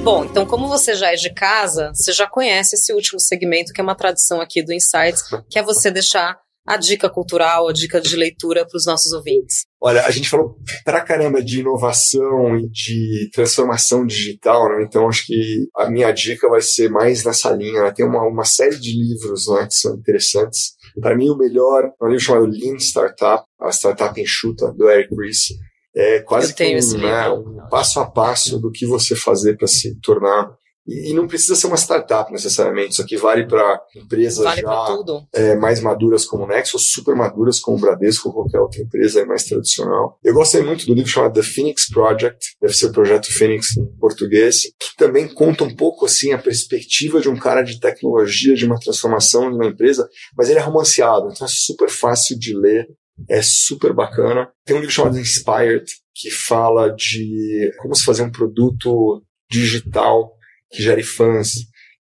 [0.03, 3.79] Bom, então como você já é de casa, você já conhece esse último segmento que
[3.79, 6.37] é uma tradição aqui do Insights, que é você deixar
[6.67, 9.65] a dica cultural, a dica de leitura para os nossos ouvintes?
[9.85, 10.55] Olha, a gente falou
[10.85, 14.85] pra caramba de inovação e de transformação digital, né?
[14.87, 17.83] Então acho que a minha dica vai ser mais nessa linha.
[17.83, 17.91] Né?
[17.91, 20.75] Tem uma, uma série de livros né, que são interessantes.
[21.01, 25.13] Para mim, o melhor é um livro chamado Lean Startup, a startup enxuta, do Eric
[25.13, 25.47] Ries.
[25.93, 29.99] É quase que um, né, um passo a passo do que você fazer para se
[29.99, 30.49] tornar
[30.85, 34.95] e, não precisa ser uma startup necessariamente, isso aqui vale para empresas vale já
[35.33, 39.25] é, mais maduras como o Nexo, super maduras como o Bradesco ou qualquer outra empresa
[39.25, 40.19] mais tradicional.
[40.23, 43.85] Eu gostei muito do livro chamado The Phoenix Project, deve ser o Projeto Phoenix em
[43.97, 48.65] português, que também conta um pouco assim a perspectiva de um cara de tecnologia, de
[48.65, 50.07] uma transformação de uma empresa,
[50.37, 52.87] mas ele é romanceado, então é super fácil de ler,
[53.29, 54.49] é super bacana.
[54.65, 60.33] Tem um livro chamado Inspired, que fala de como se fazer um produto digital
[60.73, 61.51] que gere fãs,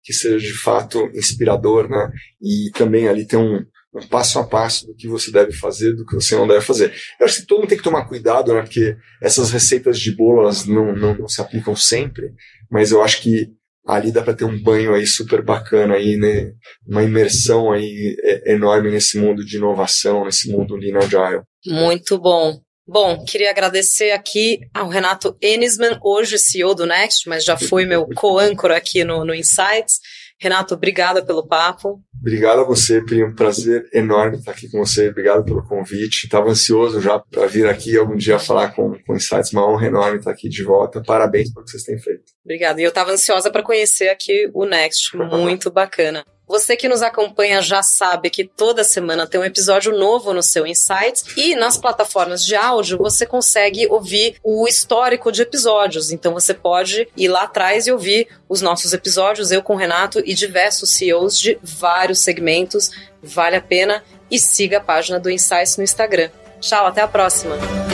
[0.03, 2.11] que seja de fato inspirador, né?
[2.41, 3.63] E também ali tem um,
[3.95, 6.93] um passo a passo do que você deve fazer, do que você não deve fazer.
[7.19, 8.61] Eu acho que todo mundo tem que tomar cuidado, né?
[8.61, 12.33] Porque essas receitas de bolo, elas não, não, não se aplicam sempre,
[12.69, 13.47] mas eu acho que
[13.85, 16.51] ali dá para ter um banho aí super bacana aí, né?
[16.87, 21.43] Uma imersão aí é, enorme nesse mundo de inovação, nesse mundo Lean Agile.
[21.65, 22.59] Muito bom.
[22.85, 28.05] Bom, queria agradecer aqui ao Renato Enisman, hoje CEO do Next, mas já foi meu
[28.13, 29.99] co-âncora aqui no, no Insights.
[30.37, 32.01] Renato, obrigada pelo papo.
[32.19, 33.23] Obrigado a você, Pri.
[33.23, 35.07] Um prazer enorme estar aqui com você.
[35.07, 36.25] Obrigado pelo convite.
[36.25, 39.53] Estava ansioso já para vir aqui algum dia falar com, com Insights.
[39.53, 41.01] Uma honra enorme estar aqui de volta.
[41.01, 42.23] Parabéns pelo que vocês têm feito.
[42.43, 42.81] Obrigada.
[42.81, 45.15] E eu estava ansiosa para conhecer aqui o Next.
[45.15, 46.25] Muito bacana.
[46.47, 50.67] Você que nos acompanha já sabe que toda semana tem um episódio novo no seu
[50.67, 56.11] Insights e nas plataformas de áudio você consegue ouvir o histórico de episódios.
[56.11, 60.21] Então você pode ir lá atrás e ouvir os nossos episódios, eu com o Renato
[60.25, 62.91] e diversos CEOs de vários segmentos.
[63.21, 66.29] Vale a pena e siga a página do Insights no Instagram.
[66.59, 67.92] Tchau, até a próxima!